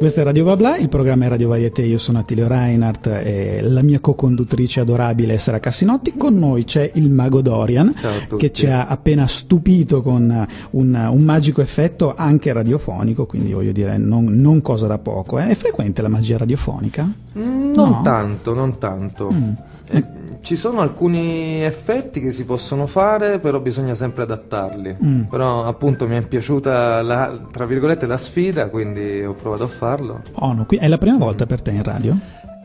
Questa 0.00 0.22
è 0.22 0.24
Radio 0.24 0.44
Babla, 0.44 0.78
il 0.78 0.88
programma 0.88 1.26
è 1.26 1.28
Radio 1.28 1.48
Varieté, 1.48 1.82
io 1.82 1.98
sono 1.98 2.20
Attilio 2.20 2.48
Reinhardt 2.48 3.06
e 3.06 3.60
la 3.60 3.82
mia 3.82 4.00
co-conduttrice 4.00 4.80
adorabile 4.80 5.34
è 5.34 5.36
Sara 5.36 5.60
Cassinotti, 5.60 6.14
con 6.16 6.38
noi 6.38 6.64
c'è 6.64 6.90
il 6.94 7.10
mago 7.12 7.42
Dorian 7.42 7.92
che 8.38 8.50
ci 8.50 8.66
ha 8.66 8.86
appena 8.86 9.26
stupito 9.26 10.00
con 10.00 10.46
un, 10.70 11.08
un 11.10 11.22
magico 11.22 11.60
effetto 11.60 12.14
anche 12.16 12.50
radiofonico, 12.50 13.26
quindi 13.26 13.52
voglio 13.52 13.72
dire 13.72 13.98
non, 13.98 14.24
non 14.24 14.62
cosa 14.62 14.86
da 14.86 14.96
poco. 14.96 15.38
eh. 15.38 15.48
È 15.48 15.54
frequente 15.54 16.00
la 16.00 16.08
magia 16.08 16.38
radiofonica? 16.38 17.02
Mm, 17.38 17.72
Non 17.74 17.88
No. 17.90 18.00
tanto, 18.02 18.54
non 18.54 18.78
tanto. 18.78 19.28
Mm. 19.30 19.50
Eh, 19.92 20.04
ci 20.42 20.56
sono 20.56 20.80
alcuni 20.80 21.62
effetti 21.62 22.20
che 22.20 22.32
si 22.32 22.44
possono 22.44 22.86
fare, 22.86 23.38
però 23.38 23.60
bisogna 23.60 23.94
sempre 23.94 24.22
adattarli. 24.22 24.96
Mm. 25.04 25.22
Però 25.22 25.64
appunto 25.64 26.06
mi 26.06 26.16
è 26.16 26.26
piaciuta 26.26 27.02
la, 27.02 27.38
tra 27.50 27.66
virgolette 27.66 28.06
la 28.06 28.16
sfida, 28.16 28.68
quindi 28.68 29.22
ho 29.24 29.34
provato 29.34 29.64
a 29.64 29.68
farlo. 29.68 30.22
Oh, 30.34 30.52
no, 30.52 30.64
qui- 30.64 30.78
è 30.78 30.88
la 30.88 30.98
prima 30.98 31.18
volta 31.18 31.46
per 31.46 31.62
te 31.62 31.70
in 31.70 31.82
radio? 31.82 32.16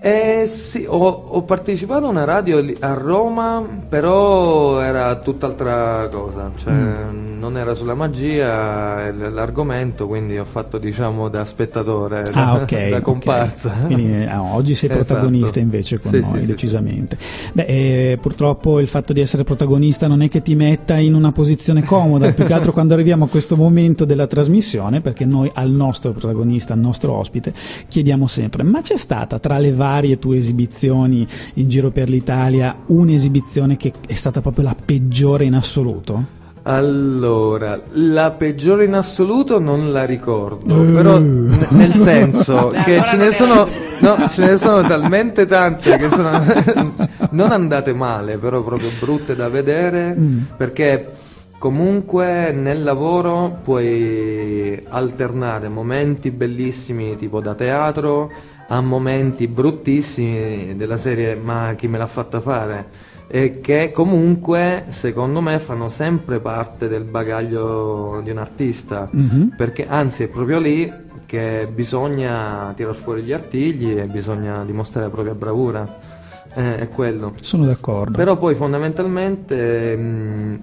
Eh 0.05 0.45
sì, 0.45 0.85
ho, 0.87 0.97
ho 0.97 1.41
partecipato 1.41 2.05
a 2.05 2.09
una 2.09 2.25
radio 2.25 2.63
a 2.81 2.93
Roma, 2.93 3.67
però 3.89 4.79
era 4.79 5.15
tutt'altra 5.17 6.07
cosa, 6.11 6.51
cioè 6.57 6.73
Mm. 6.73 7.39
non 7.39 7.57
era 7.57 7.73
sulla 7.73 7.95
magia 7.95 9.11
l'argomento, 9.11 10.05
quindi 10.05 10.37
ho 10.37 10.45
fatto 10.45 10.77
diciamo 10.77 11.27
da 11.29 11.43
spettatore, 11.43 12.21
Ah, 12.21 12.31
da, 12.31 12.53
ok. 12.53 12.89
da 12.89 13.01
comparsa. 13.01 13.69
Quindi 13.87 14.11
eh, 14.13 14.25
ah, 14.29 14.43
oggi 14.43 14.75
sei 14.75 14.89
Esatto. 14.91 15.05
protagonista 15.05 15.59
invece 15.59 15.99
con 15.99 16.11
Sì, 16.11 16.19
noi, 16.19 16.31
sì, 16.33 16.39
sì, 16.41 16.45
decisamente. 16.45 17.17
Beh, 17.53 17.63
eh, 17.65 18.17
purtroppo 18.21 18.79
il 18.79 18.87
fatto 18.87 19.11
di 19.11 19.21
essere 19.21 19.43
protagonista 19.43 20.05
non 20.05 20.21
è 20.21 20.29
che 20.29 20.43
ti 20.43 20.53
metta 20.53 20.97
in 20.97 21.15
una 21.15 21.31
posizione 21.31 21.83
comoda, 21.83 22.31
più 22.31 22.45
che 22.45 22.53
altro 22.53 22.71
quando 22.73 22.93
arriviamo 22.93 23.25
a 23.25 23.27
questo 23.27 23.55
momento 23.55 24.05
della 24.05 24.27
trasmissione, 24.27 25.01
perché 25.01 25.25
noi 25.25 25.49
al 25.51 25.71
nostro 25.71 26.11
protagonista, 26.11 26.73
al 26.73 26.79
nostro 26.79 27.13
ospite, 27.13 27.51
chiediamo 27.87 28.27
sempre: 28.27 28.61
ma 28.61 28.81
c'è 28.81 28.97
stata 28.97 29.39
tra 29.39 29.57
le 29.57 29.73
varie 29.73 29.93
tue 30.19 30.37
esibizioni 30.37 31.27
in 31.55 31.67
giro 31.69 31.89
per 31.91 32.09
l'Italia 32.09 32.75
un'esibizione 32.87 33.77
che 33.77 33.91
è 34.07 34.13
stata 34.13 34.41
proprio 34.41 34.65
la 34.65 34.75
peggiore 34.85 35.45
in 35.45 35.55
assoluto? 35.55 36.33
Allora, 36.67 37.79
la 37.91 38.31
peggiore 38.31 38.85
in 38.85 38.95
assoluto 38.95 39.59
non 39.59 39.91
la 39.91 40.03
ricordo, 40.03 40.81
Eh. 40.83 40.91
però 40.93 41.19
n- 41.19 41.67
nel 41.69 41.93
senso 41.95 42.73
che 42.83 42.93
allora 42.93 43.07
ce 43.07 43.17
ne, 43.17 43.31
sono, 43.31 43.67
no, 43.99 44.27
ce 44.29 44.45
ne 44.45 44.57
sono 44.57 44.81
talmente 44.87 45.45
tante 45.45 45.95
che 45.95 46.09
sono 46.09 46.43
non 47.31 47.51
andate 47.51 47.93
male, 47.93 48.37
però 48.37 48.63
proprio 48.63 48.89
brutte 48.99 49.35
da 49.35 49.47
vedere, 49.47 50.17
perché 50.57 51.11
comunque 51.59 52.51
nel 52.51 52.83
lavoro 52.83 53.59
puoi 53.63 54.81
alternare 54.89 55.69
momenti 55.69 56.31
bellissimi 56.31 57.15
tipo 57.15 57.41
da 57.41 57.53
teatro 57.53 58.31
a 58.67 58.81
momenti 58.81 59.47
bruttissimi 59.47 60.75
della 60.75 60.97
serie 60.97 61.35
ma 61.35 61.73
chi 61.77 61.87
me 61.87 61.97
l'ha 61.97 62.07
fatta 62.07 62.39
fare? 62.39 63.13
e 63.27 63.59
che 63.59 63.91
comunque 63.91 64.83
secondo 64.89 65.41
me 65.41 65.57
fanno 65.57 65.89
sempre 65.89 66.39
parte 66.39 66.87
del 66.87 67.05
bagaglio 67.05 68.21
di 68.23 68.29
un 68.29 68.37
artista 68.37 69.09
Mhm. 69.11 69.55
perché 69.57 69.87
anzi 69.87 70.23
è 70.23 70.27
proprio 70.27 70.59
lì 70.59 70.91
che 71.25 71.67
bisogna 71.73 72.71
tirar 72.75 72.93
fuori 72.93 73.23
gli 73.23 73.31
artigli 73.33 73.97
e 73.97 74.05
bisogna 74.05 74.63
dimostrare 74.63 75.07
la 75.07 75.11
propria 75.11 75.33
bravura 75.33 76.13
Eh, 76.57 76.77
è 76.77 76.89
quello 76.89 77.33
Sono 77.41 77.65
d'accordo. 77.65 78.15
però 78.15 78.37
poi 78.37 78.53
fondamentalmente 78.55 79.95
mh, 79.97 80.59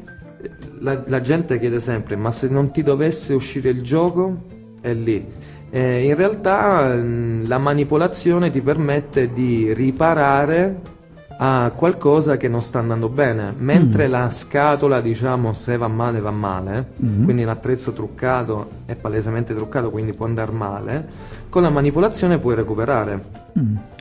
la, 0.78 1.02
la 1.06 1.20
gente 1.20 1.58
chiede 1.58 1.80
sempre 1.80 2.16
ma 2.16 2.30
se 2.30 2.48
non 2.48 2.70
ti 2.70 2.82
dovesse 2.82 3.34
uscire 3.34 3.70
il 3.70 3.82
gioco 3.82 4.36
è 4.80 4.94
lì 4.94 5.22
Eh, 5.74 6.04
in 6.04 6.14
realtà 6.14 6.94
mh, 6.94 7.48
la 7.48 7.56
manipolazione 7.56 8.50
ti 8.50 8.60
permette 8.60 9.32
di 9.32 9.72
riparare 9.72 10.80
a 11.38 11.72
qualcosa 11.74 12.36
che 12.36 12.46
non 12.46 12.60
sta 12.60 12.78
andando 12.78 13.08
bene. 13.08 13.54
Mentre 13.56 14.06
la 14.06 14.28
scatola 14.28 15.00
diciamo 15.00 15.54
se 15.54 15.78
va 15.78 15.88
male 15.88 16.20
va 16.20 16.30
male. 16.30 16.92
Quindi 17.24 17.44
l'attrezzo 17.44 17.92
truccato 17.92 18.68
è 18.84 18.94
palesemente 18.96 19.54
truccato 19.54 19.90
quindi 19.90 20.12
può 20.12 20.26
andare 20.26 20.52
male. 20.52 21.08
Con 21.48 21.62
la 21.62 21.70
manipolazione 21.70 22.38
puoi 22.38 22.54
recuperare. 22.54 23.24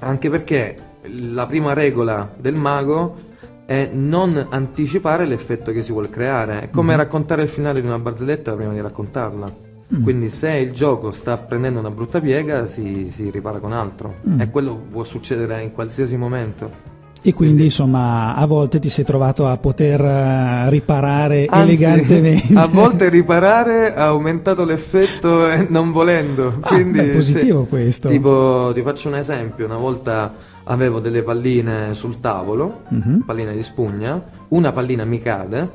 Anche 0.02 0.30
perché 0.30 0.76
la 1.04 1.46
prima 1.46 1.72
regola 1.72 2.30
del 2.38 2.56
mago 2.56 3.30
è 3.66 3.90
non 3.94 4.48
anticipare 4.50 5.26
l'effetto 5.26 5.72
che 5.72 5.84
si 5.84 5.94
vuole 5.94 6.10
creare. 6.10 6.64
È 6.64 6.70
come 6.70 6.98
raccontare 6.98 7.44
il 7.44 7.48
finale 7.48 7.80
di 7.80 7.88
una 7.88 7.98
barzelletta 7.98 8.54
prima 8.56 8.74
di 8.74 8.82
raccontarla. 8.82 9.70
Quindi 10.04 10.30
se 10.30 10.52
il 10.52 10.72
gioco 10.72 11.12
sta 11.12 11.38
prendendo 11.38 11.80
una 11.80 11.92
brutta 11.92 12.22
piega 12.22 12.68
si, 12.68 13.10
si 13.14 13.30
ripara 13.30 13.60
con 13.60 13.74
altro. 13.74 14.16
E 14.38 14.50
quello 14.50 14.76
può 14.90 15.04
succedere 15.04 15.62
in 15.64 15.72
qualsiasi 15.74 16.16
momento. 16.18 16.90
E 17.24 17.34
quindi 17.36 17.66
insomma 17.66 18.34
a 18.36 18.46
volte 18.48 18.80
ti 18.80 18.90
sei 18.90 19.04
trovato 19.06 19.46
a 19.48 19.56
poter 19.58 20.02
eh, 20.02 20.70
riparare 20.72 21.46
Anzi, 21.48 21.62
elegantemente. 21.84 22.54
a 22.56 22.66
volte 22.68 23.10
riparare 23.10 23.94
ha 23.94 24.06
aumentato 24.08 24.64
l'effetto 24.66 25.48
eh, 25.52 25.68
non 25.70 25.92
volendo. 25.92 26.58
Ah, 26.62 26.70
Quindi, 26.70 26.98
beh, 26.98 27.10
positivo 27.10 27.62
sì. 27.64 27.70
questo. 27.70 28.10
Tipo, 28.10 28.72
ti 28.74 28.82
faccio 28.82 29.10
un 29.10 29.16
esempio: 29.18 29.66
una 29.66 29.78
volta 29.78 30.34
avevo 30.64 31.00
delle 31.00 31.22
palline 31.22 31.94
sul 31.94 32.20
tavolo, 32.20 32.84
Mhm. 32.90 33.24
palline 33.26 33.54
di 33.56 33.62
spugna, 33.64 34.20
una 34.48 34.72
pallina 34.72 35.04
mi 35.06 35.22
cade. 35.22 35.70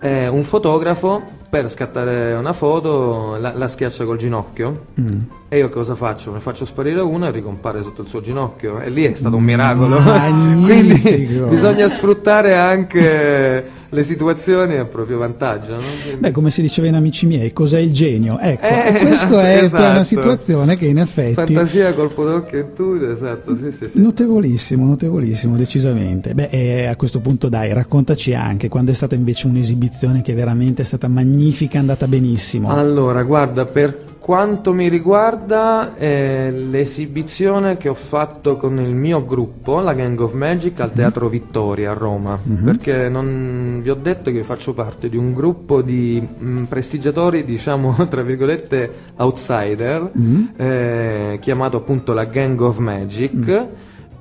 E 0.00 0.28
un 0.28 0.42
fotografo 0.44 1.22
per 1.50 1.68
scattare 1.68 2.32
una 2.34 2.52
foto 2.52 3.36
la, 3.40 3.52
la 3.56 3.66
schiaccia 3.66 4.04
col 4.04 4.16
ginocchio 4.16 4.86
Mm. 5.00 5.20
e 5.48 5.58
io 5.58 5.68
cosa 5.68 5.96
faccio? 5.96 6.32
Ne 6.32 6.38
faccio 6.38 6.64
sparire 6.64 7.00
una 7.00 7.26
e 7.28 7.30
ricompare 7.32 7.82
sotto 7.82 8.02
il 8.02 8.08
suo 8.08 8.20
ginocchio 8.20 8.78
e 8.80 8.88
lì 8.88 9.04
è 9.04 9.14
stato 9.16 9.34
un 9.36 9.42
miracolo 9.42 10.00
quindi 10.64 11.26
bisogna 11.48 11.88
sfruttare 11.88 12.54
anche 12.56 13.78
le 13.92 14.04
situazioni 14.04 14.76
a 14.76 14.84
proprio 14.84 15.18
vantaggio 15.18 15.72
no? 15.74 15.82
Quindi- 16.02 16.20
Beh, 16.20 16.30
come 16.30 16.50
si 16.50 16.62
diceva 16.62 16.86
in 16.88 16.94
Amici 16.94 17.26
miei, 17.26 17.52
cos'è 17.52 17.78
il 17.80 17.92
genio? 17.92 18.38
Ecco, 18.38 18.64
Eh, 18.66 18.98
questo 19.06 19.38
è 19.40 19.62
esatto. 19.64 19.90
una 19.90 20.04
situazione 20.04 20.76
che 20.76 20.86
in 20.86 20.98
effetti 20.98 21.34
fantasia 21.54 21.92
colpo 21.94 22.24
d'occhio 22.24 22.58
e 22.58 22.72
tutto 22.72 23.10
esatto 23.12 23.56
sì 23.56 23.70
sì 23.72 23.88
sì 23.92 24.00
Notevolissimo, 24.00 24.84
notevolissimo, 24.86 25.56
decisamente. 25.56 26.34
Beh, 26.34 26.48
e 26.50 26.86
a 26.86 26.96
questo 26.96 27.20
punto 27.20 27.48
dai, 27.48 27.72
raccontaci 27.72 28.32
anche 28.34 28.68
quando 28.68 28.90
è 28.92 28.94
stata 28.94 29.14
invece 29.14 29.46
un'esibizione 29.48 30.22
che 30.22 30.34
veramente 30.34 30.82
è 30.82 30.84
stata 30.84 31.08
magnifica, 31.08 31.76
è 31.76 31.80
andata 31.80 32.06
benissimo. 32.06 32.70
Allora, 32.70 33.22
guarda, 33.24 33.64
per 33.66 34.08
quanto 34.20 34.72
mi 34.72 34.88
riguarda, 34.88 35.96
eh, 35.96 36.50
l'esibizione 36.52 37.76
che 37.76 37.88
ho 37.88 37.94
fatto 37.94 38.56
con 38.56 38.78
il 38.78 38.94
mio 38.94 39.24
gruppo, 39.24 39.80
la 39.80 39.94
Gang 39.94 40.20
of 40.20 40.32
Magic, 40.34 40.78
al 40.80 40.92
Teatro 40.92 41.28
Vittoria 41.28 41.90
a 41.90 41.94
Roma, 41.94 42.38
perché 42.64 43.08
non, 43.08 43.79
vi 43.80 43.90
ho 43.90 43.94
detto 43.94 44.30
che 44.30 44.42
faccio 44.42 44.72
parte 44.74 45.08
di 45.08 45.16
un 45.16 45.32
gruppo 45.32 45.82
di 45.82 46.20
mh, 46.20 46.62
prestigiatori, 46.64 47.44
diciamo, 47.44 47.94
tra 48.08 48.22
virgolette, 48.22 48.90
outsider, 49.16 50.10
eh, 50.56 51.38
chiamato 51.40 51.76
appunto 51.76 52.12
la 52.12 52.24
Gang 52.24 52.60
of 52.60 52.78
Magic. 52.78 53.66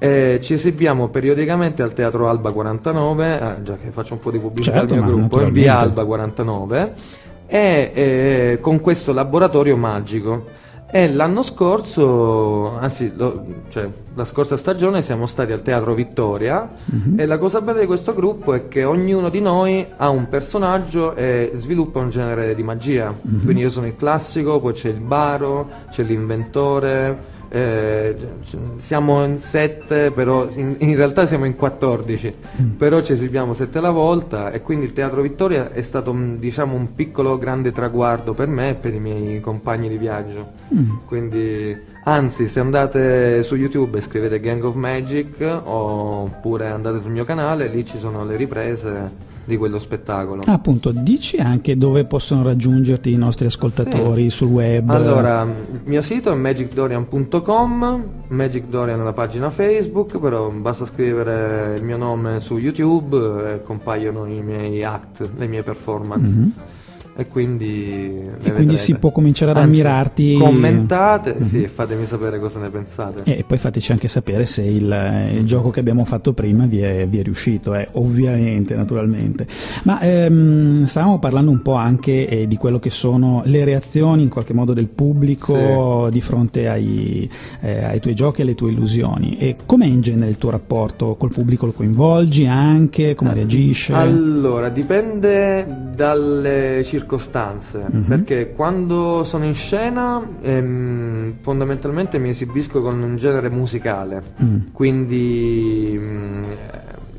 Eh, 0.02 0.40
ci 0.42 0.54
esibiamo 0.54 1.10
periodicamente 1.10 1.82
al 1.84 1.94
Teatro 1.94 2.30
Alba 2.30 2.52
49, 2.52 3.40
ah, 3.40 3.62
già 3.62 3.76
che 3.76 3.90
faccio 3.92 4.14
un 4.14 4.20
po' 4.20 4.32
di 4.32 4.40
pubblicità 4.40 4.80
Certo, 4.80 4.94
al 4.94 5.00
mio 5.02 5.10
gruppo, 5.10 5.24
naturalmente. 5.24 5.60
via 5.60 5.78
Alba 5.78 6.06
49 6.06 6.94
e 7.48 7.92
eh, 7.94 8.58
con 8.62 8.80
questo 8.80 9.12
laboratorio 9.12 9.76
magico. 9.76 10.46
E 10.92 11.14
l'anno 11.14 11.44
scorso, 11.44 12.76
anzi, 12.76 13.12
lo- 13.16 13.44
cioè, 13.70 13.88
la 14.16 14.26
scorsa 14.26 14.58
stagione 14.58 15.04
siamo 15.04 15.28
stati 15.28 15.52
al 15.52 15.62
Teatro 15.62 15.94
Vittoria 15.94 16.68
e 17.16 17.26
la 17.28 17.38
cosa 17.38 17.62
bella 17.62 17.80
di 17.80 17.86
questo 17.86 18.16
gruppo 18.16 18.54
è 18.54 18.68
che 18.68 18.84
ognuno 18.86 19.30
di 19.30 19.40
noi 19.40 19.86
ha 19.98 20.10
un 20.10 20.28
personaggio 20.28 21.16
e 21.16 21.52
sviluppa 21.54 22.00
un 22.00 22.10
genere 22.10 22.56
di 22.56 22.64
magia. 22.64 23.14
Quindi 23.44 23.62
io 23.62 23.70
sono 23.70 23.86
il 23.86 23.96
classico, 23.96 24.60
poi 24.60 24.74
c'è 24.74 24.90
il 24.90 25.00
baro, 25.00 25.70
c'è 25.92 26.02
l'inventore, 26.02 27.38
eh, 27.50 28.16
siamo 28.78 29.24
in 29.24 29.38
sette, 29.38 30.12
però 30.12 30.48
in, 30.54 30.76
in 30.80 30.96
realtà 30.96 31.26
siamo 31.26 31.46
in 31.46 31.56
14, 31.56 32.34
però 32.78 33.02
ci 33.02 33.14
esibiamo 33.14 33.54
sette 33.54 33.80
alla 33.80 33.90
volta 33.90 34.52
e 34.52 34.62
quindi 34.62 34.86
il 34.86 34.94
Teatro 34.94 35.22
Vittoria 35.22 35.72
è 35.72 35.82
stato 35.82 36.12
diciamo 36.12 36.76
un 36.76 36.94
piccolo 36.94 37.38
grande 37.38 37.72
traguardo 37.72 38.34
per 38.34 38.48
me 38.48 38.70
e 38.70 38.74
per 38.76 38.94
i 38.94 39.00
miei 39.00 39.40
compagni 39.42 39.90
di 39.90 39.98
viaggio. 39.98 40.52
Quindi 41.06 41.76
anzi 42.04 42.48
se 42.48 42.60
andate 42.60 43.42
su 43.44 43.56
YouTube 43.56 43.98
e 43.98 44.02
scrivete 44.02 44.40
Gang 44.40 44.64
of 44.64 44.76
Magic 44.76 45.42
oppure 45.64 46.68
andate 46.68 47.02
sul 47.02 47.12
mio 47.12 47.26
canale, 47.26 47.68
lì 47.68 47.84
ci 47.84 47.98
sono 47.98 48.24
le 48.24 48.36
riprese 48.36 49.28
di 49.50 49.58
quello 49.58 49.80
spettacolo. 49.80 50.44
Ah, 50.46 50.54
appunto, 50.54 50.92
dici 50.92 51.38
anche 51.38 51.76
dove 51.76 52.06
possono 52.06 52.44
raggiungerti 52.44 53.12
i 53.12 53.18
nostri 53.18 53.48
ascoltatori 53.48 54.24
Sì. 54.30 54.30
sul 54.38 54.48
web. 54.50 54.90
Allora, 54.90 55.42
il 55.44 55.82
mio 55.86 56.02
sito 56.02 56.32
è 56.32 56.36
magicdorian.com, 56.36 58.04
Magic 58.30 58.66
Dorian 58.66 59.00
è 59.00 59.04
la 59.04 59.14
pagina 59.14 59.50
Facebook, 59.50 60.20
però 60.20 60.50
basta 60.52 60.86
scrivere 60.86 61.76
il 61.78 61.84
mio 61.84 61.98
nome 61.98 62.40
su 62.40 62.58
YouTube 62.58 63.54
e 63.54 63.64
compaiono 63.64 64.26
i 64.26 64.42
miei 64.42 64.84
act, 64.84 65.30
le 65.36 65.48
mie 65.48 65.64
performance. 65.64 66.78
E 67.20 67.28
quindi, 67.28 68.14
E 68.44 68.54
quindi 68.54 68.78
si 68.78 68.96
può 68.96 69.12
cominciare 69.12 69.52
ad 69.52 69.58
Anzi, 69.58 69.70
ammirarti. 69.70 70.38
Commentate, 70.40 71.36
Mhm. 71.38 71.46
sì, 71.46 71.64
e 71.64 71.68
fatemi 71.68 72.06
sapere 72.06 72.40
cosa 72.40 72.60
ne 72.60 72.70
pensate. 72.70 73.24
E 73.24 73.44
poi 73.46 73.58
fateci 73.58 73.92
anche 73.92 74.08
sapere 74.08 74.46
se 74.46 74.64
il, 74.64 75.30
il 75.34 75.46
gioco 75.46 75.70
che 75.70 75.82
abbiamo 75.82 76.06
fatto 76.06 76.32
prima 76.32 76.66
vi 76.66 76.80
è, 76.80 77.06
vi 77.10 77.20
è 77.20 77.24
riuscito, 77.24 77.76
eh, 77.76 77.90
ovviamente, 77.94 78.74
naturalmente. 78.76 79.46
Ma 79.84 80.00
ehm, 80.00 80.86
stavamo 80.86 81.20
parlando 81.20 81.52
un 81.52 81.62
po' 81.62 81.74
anche 81.74 82.26
eh, 82.30 82.48
di 82.48 82.56
quello 82.56 82.80
che 82.80 82.90
sono 82.90 83.42
le 83.44 83.66
reazioni 83.66 84.24
in 84.24 84.30
qualche 84.30 84.54
modo 84.54 84.72
del 84.74 84.88
pubblico 84.88 86.08
di 86.10 86.22
fronte 86.22 86.70
ai, 86.70 87.30
eh, 87.60 87.84
ai 87.84 88.00
tuoi 88.00 88.16
giochi 88.16 88.40
e 88.40 88.44
alle 88.44 88.56
tue 88.56 88.72
illusioni. 88.72 89.38
E 89.38 89.58
com'è 89.66 89.86
in 89.86 90.00
genere 90.00 90.30
il 90.30 90.38
tuo 90.38 90.52
rapporto 90.52 91.16
col 91.18 91.34
pubblico? 91.34 91.66
Lo 91.66 91.74
coinvolgi 91.74 92.46
anche? 92.46 93.14
Come 93.14 93.34
reagisce? 93.34 93.92
Allora, 93.94 94.70
dipende 94.70 95.88
dalle 95.94 96.82
circostanze, 96.86 97.08
Mhm. 97.18 98.04
perché 98.04 98.52
quando 98.54 99.24
sono 99.24 99.46
in 99.46 99.56
scena 99.56 100.22
ehm, 100.42 101.34
fondamentalmente 101.42 102.18
mi 102.20 102.30
esibisco 102.30 102.82
con 102.82 103.02
un 103.02 103.16
genere 103.18 103.50
musicale, 103.50 104.22
Mm. 104.44 104.58
quindi 104.72 105.96
mm, 105.98 106.44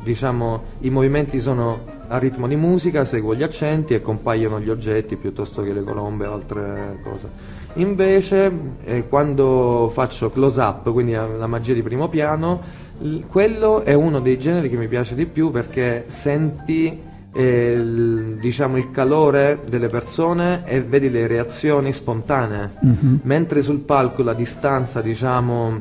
diciamo 0.03 0.63
i 0.81 0.91
movimenti 0.91 1.41
sono 1.41 1.99
a 2.09 2.19
ritmo 2.19 2.47
di 2.49 2.57
musica, 2.57 3.05
seguo 3.05 3.35
gli 3.35 3.43
accenti 3.43 3.95
e 3.95 4.01
compaiono 4.01 4.59
gli 4.61 4.69
oggetti 4.71 5.17
piuttosto 5.17 5.63
che 5.63 5.73
le 5.73 5.83
colombe 5.85 6.27
o 6.27 6.33
altre 6.33 6.99
cose. 7.05 7.29
Invece 7.75 8.51
eh, 8.85 9.07
quando 9.09 9.89
faccio 9.93 10.29
close 10.31 10.61
up, 10.61 10.91
quindi 10.93 11.13
la 11.13 11.47
magia 11.47 11.73
di 11.73 11.83
primo 11.83 12.09
piano, 12.09 12.61
l- 12.99 13.21
quello 13.29 13.83
è 13.85 13.95
uno 13.95 14.19
dei 14.21 14.39
generi 14.41 14.69
che 14.69 14.77
mi 14.77 14.89
piace 14.89 15.15
di 15.15 15.25
più 15.27 15.51
perché 15.51 16.07
senti 16.09 17.01
il, 17.35 18.39
diciamo, 18.41 18.77
il 18.77 18.91
calore 18.91 19.61
delle 19.69 19.89
persone 19.89 20.63
e 20.65 20.81
vedi 20.83 21.11
le 21.11 21.27
reazioni 21.27 21.93
spontanee. 21.93 22.71
Mhm. 22.81 23.21
Mentre 23.23 23.63
sul 23.63 23.79
palco 23.81 24.23
la 24.23 24.35
distanza, 24.35 25.01
diciamo, 25.01 25.79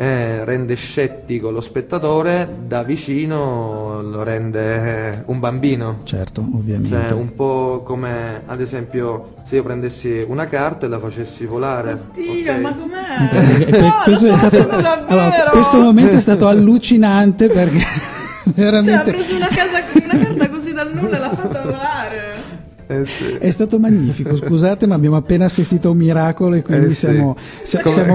eh, 0.00 0.44
rende 0.44 0.76
scettico 0.76 1.50
lo 1.50 1.60
spettatore, 1.60 2.48
da 2.66 2.84
vicino 2.84 4.00
lo 4.00 4.22
rende 4.22 5.12
eh, 5.12 5.22
un 5.26 5.40
bambino. 5.40 5.98
Certo, 6.04 6.46
ovviamente. 6.54 7.08
Cioè, 7.08 7.12
un 7.18 7.34
po' 7.34 7.82
come 7.84 8.42
ad 8.46 8.60
esempio 8.60 9.34
se 9.44 9.56
io 9.56 9.64
prendessi 9.64 10.24
una 10.26 10.46
carta 10.46 10.86
e 10.86 10.88
la 10.88 11.00
facessi 11.00 11.46
volare. 11.46 11.98
Dio, 12.14 12.52
ok? 12.52 12.60
ma 12.60 12.74
com'è? 12.76 13.60
E 13.60 13.64
que- 13.64 13.80
No, 13.80 13.94
questo, 14.04 14.26
lo 14.26 14.32
è 14.32 14.36
sto 14.36 14.48
stato, 14.48 14.70
allora, 15.08 15.50
questo 15.50 15.80
momento 15.80 16.16
è 16.16 16.20
stato 16.20 16.46
allucinante 16.48 17.48
perché 17.48 17.78
Cioè, 18.54 18.64
ha 18.66 18.70
veramente 18.70 19.10
preso 19.10 19.34
una, 19.36 19.48
casa, 19.48 19.82
una 20.04 20.24
carta 20.24 20.47
così 20.58 20.72
dal 20.72 20.92
nulla 20.92 21.18
l'ha 21.18 21.34
fatta 21.34 21.62
volare. 21.62 22.66
Eh 22.90 23.04
sì. 23.04 23.34
è 23.38 23.50
stato 23.50 23.78
magnifico. 23.78 24.34
Scusate, 24.34 24.86
ma 24.86 24.94
abbiamo 24.94 25.16
appena 25.16 25.44
assistito 25.44 25.88
a 25.88 25.90
un 25.90 25.98
miracolo 25.98 26.56
e 26.56 26.62
quindi 26.62 26.86
Eh 26.86 26.88
sì. 26.88 26.94
siamo, 26.94 27.36
se- 27.62 27.82
Come- 27.82 27.94
siamo- 27.94 28.14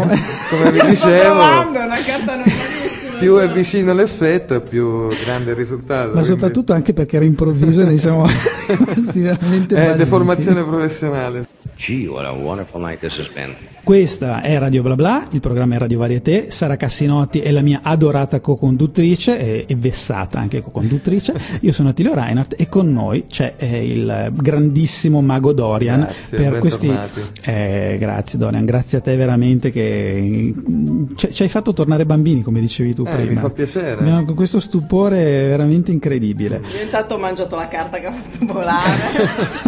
come 0.50 0.72
vi 0.74 0.82
dicevo, 0.88 1.22
provando, 1.22 1.80
è 1.80 1.84
una 1.86 1.96
carta 2.04 2.36
normalissima. 2.38 3.18
più 3.20 3.36
è 3.36 3.46
cioè. 3.46 3.54
vicino 3.54 3.94
l'effetto 3.94 4.56
e 4.56 4.62
più 4.62 5.08
grande 5.24 5.52
il 5.52 5.58
risultato. 5.58 6.06
ma 6.06 6.10
quindi- 6.14 6.28
soprattutto 6.28 6.74
anche 6.74 6.92
perché 6.92 7.18
era 7.18 7.26
improvviso 7.26 7.84
e 7.84 7.86
ne 7.86 7.98
siamo 8.00 8.26
rimasti 8.66 9.22
veramente 9.22 9.76
È 9.76 9.80
basiti. 9.80 9.98
deformazione 10.00 10.64
professionale. 10.64 11.46
Gee, 11.76 12.08
what 12.08 12.26
a 12.26 12.32
wonderful 12.32 12.82
night 12.82 13.00
this 13.00 13.20
has 13.20 13.28
been. 13.32 13.54
Questa 13.84 14.42
è 14.42 14.58
Radio 14.60 14.82
Bla 14.82 14.96
Bla, 14.96 15.28
il 15.32 15.42
programma 15.42 15.76
è 15.76 15.78
Radio 15.78 16.00
Varieté, 16.00 16.50
Sara 16.52 16.78
Cassinotti 16.78 17.42
è 17.42 17.52
la 17.52 17.60
mia 17.60 17.82
adorata 17.84 18.40
co-conduttrice 18.40 19.38
e, 19.38 19.66
e 19.68 19.76
vessata 19.76 20.40
anche 20.40 20.62
co-conduttrice. 20.62 21.34
Io 21.60 21.74
sono 21.74 21.90
Attilio 21.90 22.14
Reinhardt 22.14 22.56
e 22.58 22.70
con 22.70 22.94
noi 22.94 23.26
c'è 23.28 23.56
eh, 23.58 23.86
il 23.86 24.32
grandissimo 24.36 25.20
mago 25.22 25.52
Dorian 25.52 26.00
Grazie, 26.00 26.38
per 26.38 26.60
questi. 26.60 26.98
Eh, 27.44 27.98
grazie 28.00 28.40
Dorian, 28.40 28.64
grazie 28.64 29.00
a 29.00 29.02
te 29.02 29.18
veramente 29.18 29.70
che 29.70 30.54
mm, 30.58 31.06
ci 31.18 31.44
hai 31.44 31.50
fatto 31.50 31.74
tornare 31.74 32.06
bambini, 32.06 32.42
come 32.42 32.62
dicevi 32.62 32.94
tu 32.94 33.04
Eh, 33.06 33.10
prima. 33.14 33.32
mi 33.32 33.36
fa 33.36 33.50
piacere. 33.50 34.00
Abbiamo 34.00 34.24
con 34.24 34.36
questo 34.36 34.62
stupore 34.62 35.22
veramente 35.48 35.92
incredibile. 35.92 36.62
Io 36.78 36.84
intanto 36.84 37.16
ho 37.16 37.18
mangiato 37.18 37.58
la 37.58 37.68
carta 37.68 38.00
che 38.00 38.06
ha 38.06 38.14
fatto 38.14 38.46
volare 38.54 38.94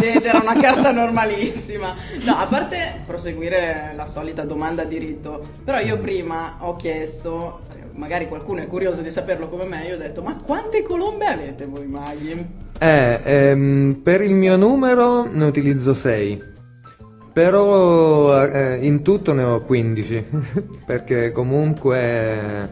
ed 0.00 0.24
era 0.24 0.40
una 0.40 0.58
carta 0.58 0.90
normalissima. 0.90 1.94
No, 2.24 2.36
a 2.38 2.46
parte 2.46 3.02
proseguire 3.04 3.92
la 3.94 4.04
solita 4.06 4.42
domanda 4.42 4.84
di 4.84 4.98
rito, 4.98 5.44
però 5.64 5.78
io 5.80 5.98
prima 5.98 6.58
ho 6.60 6.76
chiesto, 6.76 7.60
magari 7.92 8.28
qualcuno 8.28 8.60
è 8.60 8.66
curioso 8.66 9.02
di 9.02 9.10
saperlo 9.10 9.48
come 9.48 9.64
me, 9.64 9.86
io 9.86 9.94
ho 9.94 9.98
detto 9.98 10.22
ma 10.22 10.36
quante 10.42 10.82
colombe 10.82 11.26
avete 11.26 11.66
voi 11.66 11.86
maghi? 11.86 12.64
Eh, 12.78 13.20
ehm, 13.22 14.00
per 14.02 14.20
il 14.20 14.34
mio 14.34 14.56
numero 14.56 15.26
ne 15.26 15.44
utilizzo 15.44 15.94
6. 15.94 16.54
Però 17.32 18.44
eh, 18.44 18.76
in 18.76 19.02
tutto 19.02 19.32
ne 19.32 19.42
ho 19.42 19.60
15. 19.60 20.24
perché 20.86 21.32
comunque 21.32 22.68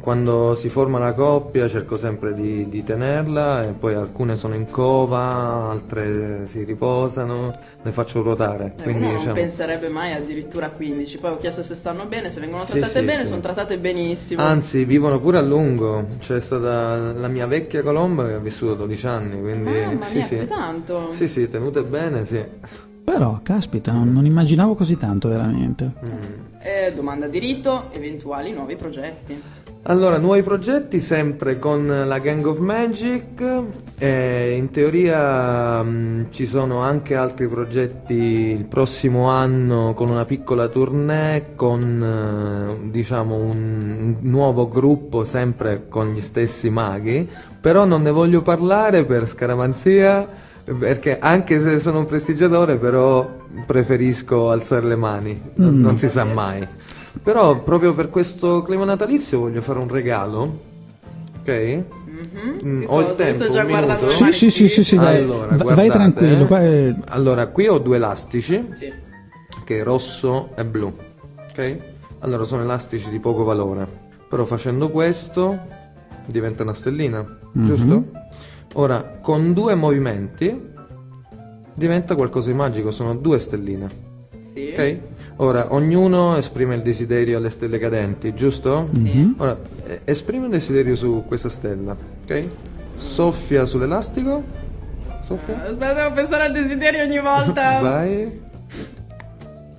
quando 0.00 0.54
si 0.54 0.70
forma 0.70 0.98
la 0.98 1.12
coppia 1.12 1.68
cerco 1.68 1.96
sempre 1.98 2.32
di, 2.34 2.68
di 2.70 2.82
tenerla 2.82 3.64
e 3.64 3.72
poi 3.72 3.94
alcune 3.94 4.36
sono 4.36 4.54
in 4.54 4.68
cova, 4.70 5.68
altre 5.70 6.46
si 6.46 6.64
riposano, 6.64 7.50
le 7.82 7.90
faccio 7.90 8.22
ruotare. 8.22 8.74
Eh, 8.78 8.82
Quindi 8.82 9.00
uno 9.02 9.08
non 9.10 9.16
diciamo. 9.18 9.34
penserebbe 9.34 9.88
mai 9.88 10.12
addirittura 10.12 10.66
a 10.66 10.70
15, 10.70 11.18
poi 11.18 11.32
ho 11.32 11.36
chiesto 11.36 11.62
se 11.62 11.74
stanno 11.74 12.06
bene, 12.06 12.30
se 12.30 12.40
vengono 12.40 12.62
Sì, 12.64 12.72
trattate 12.72 12.98
sì, 13.00 13.04
bene, 13.04 13.22
sì. 13.22 13.28
sono 13.28 13.40
trattate 13.40 13.78
benissimo. 13.78 14.42
Anzi, 14.42 14.84
vivono 14.84 15.20
pure 15.20 15.38
a 15.38 15.42
lungo. 15.42 16.06
C'è 16.18 16.40
stata 16.40 17.12
la 17.12 17.28
mia 17.28 17.46
vecchia 17.46 17.82
colomba 17.82 18.26
che 18.26 18.32
ha 18.34 18.38
vissuto 18.38 18.74
12 18.74 19.06
anni, 19.06 19.40
quindi 19.40 19.70
Ah, 19.78 19.86
mamma 19.88 20.04
sì, 20.04 20.16
mia, 20.16 20.24
sì. 20.24 20.34
così 20.36 20.46
tanto? 20.48 21.12
Sì, 21.12 21.28
sì, 21.28 21.46
tenute 21.48 21.82
bene, 21.82 22.24
sì. 22.24 22.42
Però, 23.04 23.38
caspita, 23.42 23.92
non, 23.92 24.10
non 24.14 24.24
immaginavo 24.24 24.74
così 24.74 24.96
tanto 24.96 25.28
veramente. 25.28 25.92
Eh, 26.60 26.92
domanda 26.96 27.26
di 27.28 27.38
rito, 27.38 27.90
eventuali 27.92 28.50
nuovi 28.52 28.76
progetti. 28.76 29.38
Allora, 29.86 30.16
nuovi 30.16 30.42
progetti 30.42 30.98
sempre 30.98 31.58
con 31.58 31.86
la 32.06 32.18
Gang 32.18 32.46
of 32.46 32.58
Magic. 32.58 33.62
eh, 33.98 34.54
in 34.56 34.70
teoria 34.70 35.82
mh, 35.82 36.28
ci 36.30 36.46
sono 36.46 36.78
anche 36.80 37.14
altri 37.14 37.46
progetti 37.48 38.14
il 38.14 38.64
prossimo 38.64 39.28
anno 39.28 39.92
con 39.92 40.08
una 40.08 40.24
piccola 40.24 40.68
tournée, 40.68 41.54
con 41.54 42.02
eh, 42.82 42.90
diciamo 42.90 43.36
un, 43.36 44.16
nuovo 44.20 44.68
gruppo 44.68 45.26
sempre 45.26 45.84
con 45.90 46.12
gli 46.12 46.20
stessi 46.22 46.70
maghi. 46.70 47.28
Però 47.60 47.84
non 47.84 48.00
ne 48.00 48.10
voglio 48.10 48.40
parlare 48.40 49.04
per 49.04 49.28
scaramanzia. 49.28 50.52
Perché 50.78 51.18
anche 51.18 51.60
se 51.60 51.78
sono 51.78 51.98
un 51.98 52.06
prestigiatore, 52.06 52.78
però 52.78 53.36
preferisco 53.66 54.50
alzare 54.50 54.86
le 54.86 54.96
mani, 54.96 55.38
Mm. 55.60 55.78
non 55.78 55.98
si 55.98 56.08
sa 56.08 56.24
mai. 56.24 56.66
Però 57.22 57.62
proprio 57.62 57.94
per 57.94 58.10
questo 58.10 58.62
clima 58.62 58.84
natalizio 58.84 59.38
voglio 59.40 59.60
fare 59.62 59.78
un 59.78 59.88
regalo. 59.88 60.60
Ok? 61.40 61.82
Mm, 62.64 62.80
Che 62.80 62.86
ho 62.88 63.00
il 63.00 63.14
tempo, 63.16 63.44
sto 63.44 63.52
già 63.52 63.62
un 63.62 63.68
guardando 63.68 64.06
minuto? 64.06 64.10
Sì, 64.10 64.32
sì, 64.32 64.50
sì, 64.50 64.68
sì, 64.68 64.84
sì, 64.84 64.96
dai. 64.96 65.22
Allora, 65.22 65.46
Va- 65.56 65.64
vai 65.64 65.88
guardate, 65.88 65.90
tranquillo. 65.90 66.42
eh. 66.42 66.46
qua 66.46 66.60
è- 66.62 66.94
Allora, 67.08 67.46
qui 67.48 67.68
ho 67.68 67.78
due 67.78 67.96
elastici, 67.96 68.68
Sì. 68.72 68.92
che 69.64 69.78
è 69.80 69.82
rosso 69.82 70.50
e 70.56 70.64
blu. 70.64 70.92
Ok? 71.50 71.78
Allora, 72.20 72.44
sono 72.44 72.62
elastici 72.62 73.10
di 73.10 73.18
poco 73.18 73.44
valore. 73.44 73.86
Però 74.28 74.44
facendo 74.44 74.90
questo 74.90 75.58
diventa 76.26 76.62
una 76.62 76.74
stellina, 76.74 77.24
Mhm. 77.52 77.66
giusto? 77.66 78.04
Ora, 78.74 79.18
con 79.20 79.52
due 79.52 79.74
movimenti 79.74 80.72
diventa 81.74 82.14
qualcosa 82.14 82.50
di 82.50 82.56
magico, 82.56 82.90
sono 82.90 83.14
due 83.14 83.38
stelline. 83.38 83.86
Sì. 84.52 84.70
Ok? 84.72 84.98
Ora, 85.36 85.72
ognuno 85.72 86.36
esprime 86.36 86.76
il 86.76 86.82
desiderio 86.82 87.38
alle 87.38 87.50
stelle 87.50 87.78
cadenti, 87.78 88.34
giusto? 88.34 88.88
Mhm. 88.90 89.34
Ora, 89.38 89.58
eh, 89.84 90.00
esprime 90.04 90.44
un 90.44 90.52
desiderio 90.52 90.94
su 90.94 91.24
questa 91.26 91.48
stella, 91.48 91.96
ok? 92.24 92.46
Soffia 92.96 93.66
sull'elastico. 93.66 94.42
Soffia. 95.22 95.64
Aspetta, 95.64 95.92
devo 95.94 96.14
pensare 96.14 96.44
al 96.44 96.52
desiderio 96.52 97.02
ogni 97.02 97.18
volta. 97.18 97.80
Vai. 97.80 98.43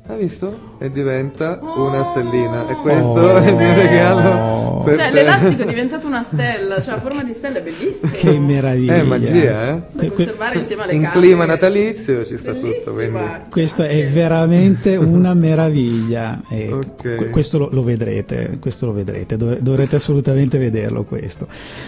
Hai 0.08 0.20
visto? 0.20 0.74
E 0.78 0.92
diventa 0.92 1.58
Oh. 1.64 1.88
una 1.88 2.04
stellina. 2.04 2.68
E 2.68 2.76
questo 2.76 3.38
è 3.40 3.48
il 3.48 3.56
mio 3.56 3.74
regalo 3.74 4.84
per 4.84 4.98
Cioè, 4.98 5.08
te. 5.08 5.14
l'elastico 5.14 5.64
è 5.64 5.66
diventato 5.66 6.06
una 6.06 6.22
stella, 6.22 6.80
cioè 6.80 6.94
a 6.94 7.00
forma 7.00 7.24
di 7.24 7.34
stella 7.34 7.58
è 7.58 7.62
bellissimo. 7.64 8.12
Che 8.14 8.38
meraviglia. 8.40 8.96
È 8.98 9.02
magia, 9.02 9.70
eh? 9.72 9.82
Da 9.94 10.12
conservare 10.12 10.58
insieme 10.60 10.84
alle 10.84 10.94
In 10.94 11.02
carte. 11.02 11.20
clima 11.20 11.46
natalizio 11.46 12.24
ci 12.24 12.38
sta 12.38 12.52
tutto, 12.54 12.68
Bellissima. 12.94 12.94
quindi... 12.94 13.50
Questo 13.50 13.82
è 13.84 14.08
veramente 14.08 14.96
una 14.96 15.34
meraviglia. 15.34 16.40
E 16.50 16.72
Ok. 16.72 17.16
que- 17.16 17.30
Questo 17.32 17.58
lo, 17.58 17.70
lo 17.72 17.82
vedrete, 17.84 18.58
questo 18.60 18.86
lo 18.86 18.94
vedrete, 18.94 19.38
dov- 19.38 19.58
dovrete 19.58 19.96
assolutamente 19.96 20.60
vederlo 20.60 21.04
questo. 21.04 21.48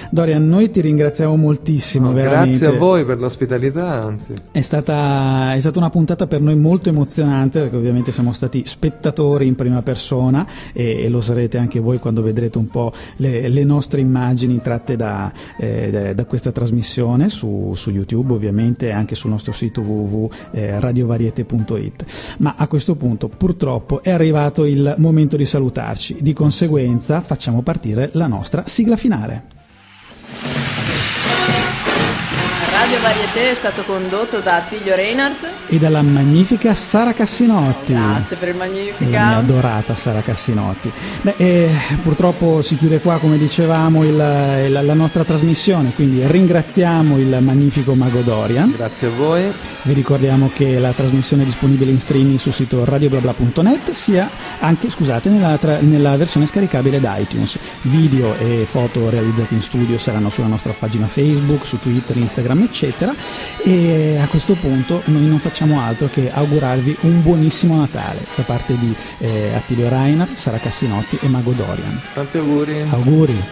Dorian, 0.09 0.47
noi 0.49 0.71
ti 0.71 0.81
ringraziamo 0.81 1.35
moltissimo, 1.35 2.11
veramente. 2.11 2.57
grazie 2.57 2.75
a 2.75 2.79
voi 2.79 3.05
per 3.05 3.19
l'ospitalità, 3.19 4.01
anzi. 4.01 4.33
È 4.49 4.61
stata, 4.61 5.53
è 5.53 5.59
stata 5.59 5.77
una 5.77 5.91
puntata 5.91 6.25
per 6.25 6.41
noi 6.41 6.55
molto 6.55 6.89
emozionante 6.89 7.59
perché 7.59 7.75
ovviamente 7.75 8.05
ovviamente 8.07 8.11
siamo 8.11 8.33
stati 8.33 8.63
spettatori 8.65 9.45
in 9.47 9.55
prima 9.55 9.81
persona 9.81 10.45
e, 10.73 11.03
e 11.03 11.09
lo 11.09 11.21
sarete 11.21 11.57
anche 11.57 11.79
voi 11.79 11.99
quando 11.99 12.21
vedrete 12.21 12.57
un 12.57 12.67
po' 12.67 12.91
le, 13.17 13.47
le 13.49 13.63
nostre 13.63 14.01
immagini 14.01 14.59
tratte 14.61 14.95
da, 14.95 15.31
eh, 15.57 16.13
da, 16.15 16.25
questa 16.25 16.51
trasmissione 16.51 17.29
su, 17.29 17.73
su, 17.75 17.91
YouTube 17.91 18.33
ovviamente 18.33 18.87
e 18.87 18.91
anche 18.91 19.13
sul 19.15 19.31
nostro 19.31 19.51
sito 19.51 19.81
www.radiovariete.it. 19.81 22.05
Ma 22.39 22.55
a 22.57 22.67
questo 22.67 22.95
punto 22.95 23.29
purtroppo 23.29 24.01
è 24.01 24.09
arrivato 24.11 24.65
il 24.65 24.95
momento 24.97 25.37
di 25.37 25.45
salutarci, 25.45 26.17
di 26.19 26.33
conseguenza 26.33 27.21
facciamo 27.21 27.61
partire 27.61 28.09
la 28.13 28.25
nostra 28.27 28.63
sigla 28.65 28.97
finale. 28.97 29.55
Radio 32.87 33.01
Varieté 33.01 33.51
è 33.51 33.53
stato 33.53 33.83
condotto 33.83 34.39
da 34.39 34.55
Attilio 34.55 34.95
Reinhardt 34.95 35.49
e 35.67 35.77
dalla 35.77 36.01
magnifica 36.01 36.73
Sara 36.73 37.11
Cassinotti. 37.11 37.91
Grazie 37.91 38.37
per 38.37 38.47
il 38.47 38.55
magnifica. 38.55 39.09
La 39.09 39.27
mia 39.27 39.35
adorata 39.35 39.93
Sara 39.97 40.21
Cassinotti. 40.21 40.89
Beh, 41.21 41.33
eh, 41.35 41.69
purtroppo 42.01 42.61
si 42.61 42.77
chiude 42.77 43.01
qua, 43.01 43.17
come 43.17 43.37
dicevamo, 43.37 44.05
il, 44.05 44.65
il, 44.67 44.81
la 44.85 44.93
nostra 44.93 45.25
trasmissione, 45.25 45.91
quindi 45.93 46.25
ringraziamo 46.25 47.17
il 47.17 47.37
magnifico 47.41 47.93
Mago 47.93 48.21
Dorian. 48.21 48.71
Grazie 48.71 49.07
a 49.07 49.11
voi. 49.11 49.51
Vi 49.81 49.93
ricordiamo 49.93 50.49
che 50.53 50.79
la 50.79 50.91
trasmissione 50.91 51.43
è 51.43 51.45
disponibile 51.45 51.91
in 51.91 51.99
streaming 51.99 52.39
sul 52.39 52.53
sito 52.53 52.85
radioblabla.net, 52.85 53.91
sia 53.91 54.29
anche, 54.59 54.89
scusate, 54.89 55.29
nella, 55.29 55.57
tra, 55.57 55.79
nella 55.81 56.15
versione 56.15 56.45
scaricabile 56.45 57.01
da 57.01 57.17
iTunes. 57.17 57.59
Video 57.81 58.37
e 58.37 58.65
foto 58.65 59.09
realizzati 59.09 59.55
in 59.55 59.61
studio 59.61 59.97
saranno 59.97 60.29
sulla 60.29 60.47
nostra 60.47 60.73
pagina 60.77 61.07
Facebook, 61.07 61.65
su 61.65 61.79
Twitter, 61.79 62.15
Instagram, 62.15 62.61
eccetera. 62.77 63.13
E 63.63 64.17
a 64.21 64.27
questo 64.27 64.53
punto 64.53 65.01
noi 65.05 65.25
non 65.25 65.39
facciamo 65.39 65.81
altro 65.81 66.07
che 66.07 66.31
augurarvi 66.31 66.97
un 67.01 67.21
buonissimo 67.21 67.75
Natale 67.75 68.25
da 68.35 68.43
parte 68.43 68.77
di 68.77 68.93
eh, 69.19 69.53
Attilio 69.55 69.89
Reiner, 69.89 70.29
Sara 70.35 70.57
Cassinotti 70.57 71.17
e 71.21 71.27
Mago 71.27 71.51
Dorian. 71.51 71.99
Tanti 72.13 72.37
auguri. 72.37 72.85
Auguri. 72.89 73.43